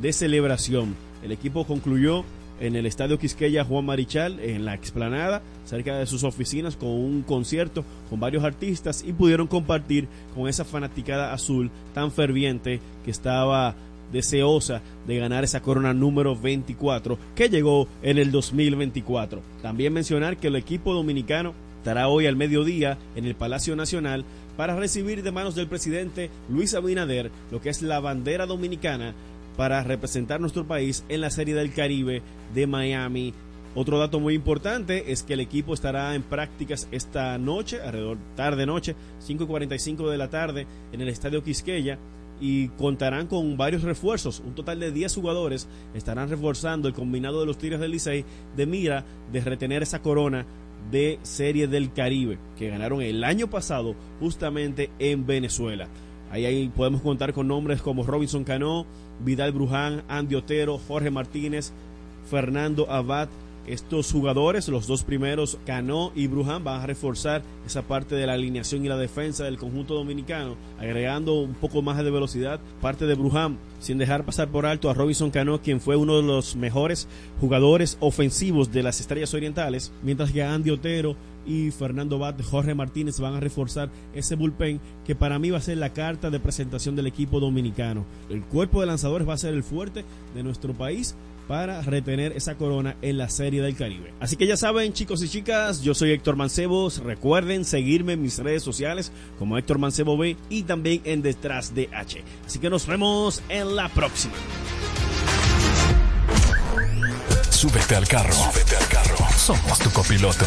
de 0.00 0.14
celebración. 0.14 0.96
El 1.22 1.32
equipo 1.32 1.66
concluyó 1.66 2.24
en 2.60 2.76
el 2.76 2.86
Estadio 2.86 3.18
Quisqueya 3.18 3.64
Juan 3.64 3.84
Marichal, 3.84 4.40
en 4.40 4.64
la 4.64 4.72
explanada, 4.72 5.42
cerca 5.66 5.98
de 5.98 6.06
sus 6.06 6.24
oficinas, 6.24 6.76
con 6.76 6.88
un 6.88 7.22
concierto 7.22 7.84
con 8.08 8.20
varios 8.20 8.44
artistas 8.44 9.04
y 9.06 9.12
pudieron 9.12 9.46
compartir 9.46 10.08
con 10.34 10.48
esa 10.48 10.64
fanaticada 10.64 11.32
azul 11.32 11.70
tan 11.94 12.10
ferviente 12.12 12.80
que 13.04 13.10
estaba 13.10 13.74
deseosa 14.12 14.82
de 15.06 15.18
ganar 15.18 15.44
esa 15.44 15.60
corona 15.60 15.92
número 15.92 16.36
24 16.36 17.18
que 17.34 17.48
llegó 17.48 17.88
en 18.02 18.18
el 18.18 18.30
2024. 18.30 19.42
También 19.62 19.92
mencionar 19.92 20.36
que 20.36 20.48
el 20.48 20.56
equipo 20.56 20.94
dominicano 20.94 21.54
estará 21.78 22.08
hoy 22.08 22.26
al 22.26 22.36
mediodía 22.36 22.98
en 23.14 23.26
el 23.26 23.34
Palacio 23.34 23.76
Nacional 23.76 24.24
para 24.56 24.76
recibir 24.76 25.22
de 25.22 25.32
manos 25.32 25.54
del 25.54 25.68
presidente 25.68 26.30
Luis 26.48 26.74
Abinader 26.74 27.30
lo 27.50 27.60
que 27.60 27.68
es 27.68 27.82
la 27.82 28.00
bandera 28.00 28.46
dominicana 28.46 29.14
para 29.56 29.82
representar 29.82 30.40
nuestro 30.40 30.66
país 30.66 31.04
en 31.08 31.20
la 31.20 31.30
Serie 31.30 31.54
del 31.54 31.72
Caribe 31.72 32.22
de 32.54 32.66
Miami. 32.66 33.34
Otro 33.78 33.98
dato 33.98 34.20
muy 34.20 34.32
importante 34.32 35.12
es 35.12 35.22
que 35.22 35.34
el 35.34 35.40
equipo 35.40 35.74
estará 35.74 36.14
en 36.14 36.22
prácticas 36.22 36.88
esta 36.92 37.36
noche, 37.36 37.82
alrededor 37.82 38.16
tarde 38.34 38.64
noche, 38.64 38.96
5.45 39.28 40.08
de 40.08 40.16
la 40.16 40.30
tarde, 40.30 40.66
en 40.92 41.02
el 41.02 41.10
Estadio 41.10 41.44
Quisqueya 41.44 41.98
y 42.40 42.68
contarán 42.68 43.26
con 43.26 43.58
varios 43.58 43.82
refuerzos. 43.82 44.40
Un 44.40 44.54
total 44.54 44.80
de 44.80 44.92
10 44.92 45.14
jugadores 45.14 45.68
estarán 45.94 46.30
reforzando 46.30 46.88
el 46.88 46.94
combinado 46.94 47.40
de 47.40 47.46
los 47.46 47.58
Tigres 47.58 47.78
del 47.78 47.90
Licey 47.90 48.24
de 48.56 48.64
mira 48.64 49.04
de 49.30 49.42
retener 49.42 49.82
esa 49.82 50.00
corona 50.00 50.46
de 50.90 51.18
Serie 51.22 51.68
del 51.68 51.92
Caribe 51.92 52.38
que 52.58 52.70
ganaron 52.70 53.02
el 53.02 53.24
año 53.24 53.50
pasado 53.50 53.94
justamente 54.20 54.90
en 54.98 55.26
Venezuela. 55.26 55.86
Ahí, 56.30 56.46
ahí 56.46 56.72
podemos 56.74 57.02
contar 57.02 57.34
con 57.34 57.48
nombres 57.48 57.82
como 57.82 58.04
Robinson 58.04 58.42
Cano, 58.42 58.86
Vidal 59.22 59.52
Bruján, 59.52 60.02
Andy 60.08 60.34
Otero, 60.34 60.78
Jorge 60.78 61.10
Martínez, 61.10 61.74
Fernando 62.30 62.90
Abad. 62.90 63.28
Estos 63.66 64.12
jugadores, 64.12 64.68
los 64.68 64.86
dos 64.86 65.02
primeros, 65.02 65.58
Cano 65.66 66.12
y 66.14 66.28
Bruján, 66.28 66.62
van 66.62 66.82
a 66.82 66.86
reforzar 66.86 67.42
esa 67.66 67.82
parte 67.82 68.14
de 68.14 68.24
la 68.24 68.34
alineación 68.34 68.84
y 68.84 68.88
la 68.88 68.96
defensa 68.96 69.42
del 69.42 69.58
conjunto 69.58 69.94
dominicano, 69.94 70.56
agregando 70.78 71.40
un 71.40 71.54
poco 71.54 71.82
más 71.82 71.96
de 71.96 72.10
velocidad. 72.10 72.60
Parte 72.80 73.06
de 73.06 73.14
Bruján, 73.14 73.58
sin 73.80 73.98
dejar 73.98 74.24
pasar 74.24 74.48
por 74.48 74.66
alto 74.66 74.88
a 74.88 74.94
Robinson 74.94 75.32
Cano, 75.32 75.60
quien 75.60 75.80
fue 75.80 75.96
uno 75.96 76.16
de 76.16 76.22
los 76.22 76.54
mejores 76.54 77.08
jugadores 77.40 77.96
ofensivos 77.98 78.70
de 78.70 78.84
las 78.84 79.00
Estrellas 79.00 79.34
Orientales, 79.34 79.92
mientras 80.02 80.30
que 80.30 80.44
Andy 80.44 80.70
Otero 80.70 81.16
y 81.44 81.70
Fernando 81.70 82.18
Bat, 82.18 82.42
Jorge 82.42 82.74
Martínez 82.74 83.18
van 83.20 83.34
a 83.34 83.40
reforzar 83.40 83.90
ese 84.14 84.36
bullpen 84.36 84.80
que 85.04 85.14
para 85.14 85.38
mí 85.38 85.50
va 85.50 85.58
a 85.58 85.62
ser 85.62 85.78
la 85.78 85.92
carta 85.92 86.30
de 86.30 86.40
presentación 86.40 86.96
del 86.96 87.06
equipo 87.06 87.40
dominicano. 87.40 88.04
El 88.30 88.42
cuerpo 88.42 88.80
de 88.80 88.86
lanzadores 88.86 89.28
va 89.28 89.34
a 89.34 89.38
ser 89.38 89.54
el 89.54 89.62
fuerte 89.62 90.04
de 90.34 90.42
nuestro 90.42 90.72
país 90.72 91.16
para 91.46 91.80
retener 91.82 92.32
esa 92.32 92.56
corona 92.56 92.96
en 93.02 93.18
la 93.18 93.28
Serie 93.28 93.62
del 93.62 93.76
Caribe. 93.76 94.12
Así 94.20 94.36
que 94.36 94.46
ya 94.46 94.56
saben, 94.56 94.92
chicos 94.92 95.22
y 95.22 95.28
chicas, 95.28 95.82
yo 95.82 95.94
soy 95.94 96.12
Héctor 96.12 96.36
Mancebos. 96.36 96.98
Recuerden 96.98 97.64
seguirme 97.64 98.14
en 98.14 98.22
mis 98.22 98.38
redes 98.38 98.62
sociales 98.62 99.12
como 99.38 99.58
Héctor 99.58 99.78
Mancebo 99.78 100.16
B 100.16 100.36
y 100.48 100.62
también 100.64 101.00
en 101.04 101.22
Detrás 101.22 101.74
de 101.74 101.88
H. 101.92 102.22
Así 102.44 102.58
que 102.58 102.70
nos 102.70 102.86
vemos 102.86 103.42
en 103.48 103.76
la 103.76 103.88
próxima. 103.88 104.34
Súbete 107.50 107.96
al 107.96 108.06
carro. 108.06 108.34
Súbete 108.34 108.76
al 108.76 108.88
carro. 108.88 109.16
Somos 109.36 109.78
tu 109.78 109.90
copiloto. 109.90 110.44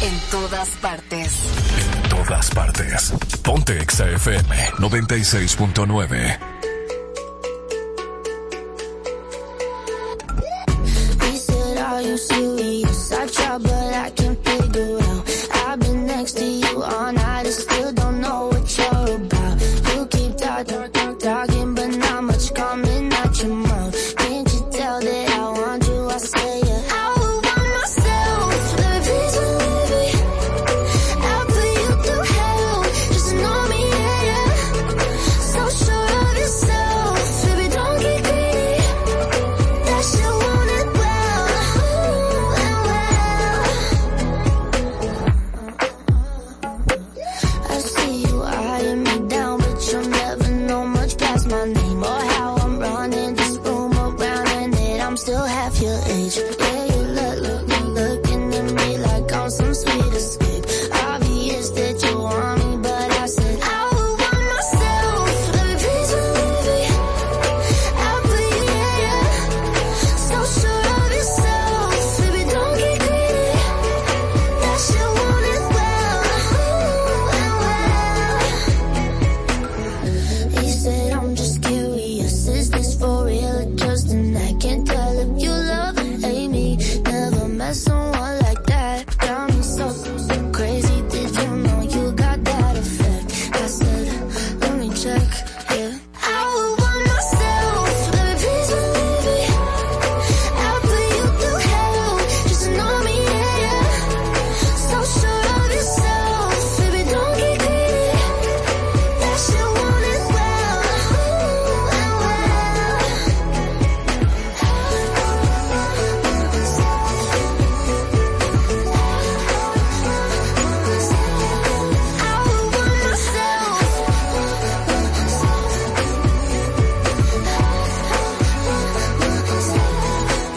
En 0.00 0.18
todas 0.30 0.68
partes. 0.80 1.32
En 1.78 2.08
todas 2.08 2.50
partes. 2.50 3.12
Ponte 3.42 3.78
XAFM 3.84 4.72
96.9. 4.78 6.61